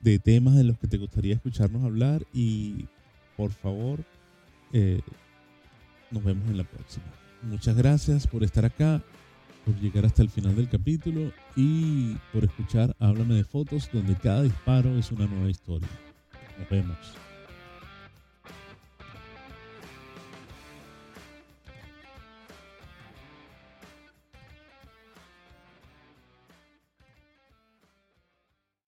de 0.00 0.18
temas 0.18 0.56
de 0.56 0.64
los 0.64 0.78
que 0.78 0.88
te 0.88 0.98
gustaría 0.98 1.36
escucharnos 1.36 1.84
hablar. 1.84 2.22
Y 2.34 2.84
por 3.34 3.50
favor, 3.50 4.04
eh, 4.74 5.00
nos 6.10 6.24
vemos 6.24 6.48
en 6.48 6.58
la 6.58 6.64
próxima. 6.64 7.06
Muchas 7.42 7.76
gracias 7.76 8.26
por 8.26 8.42
estar 8.42 8.64
acá 8.64 9.02
por 9.66 9.74
llegar 9.80 10.06
hasta 10.06 10.22
el 10.22 10.30
final 10.30 10.54
del 10.54 10.68
capítulo 10.68 11.32
y 11.56 12.14
por 12.32 12.44
escuchar 12.44 12.94
Háblame 13.00 13.34
de 13.34 13.44
Fotos, 13.44 13.90
donde 13.92 14.14
cada 14.14 14.42
disparo 14.42 14.96
es 14.96 15.10
una 15.10 15.26
nueva 15.26 15.50
historia. 15.50 15.88
Nos 16.56 16.70
vemos. 16.70 17.25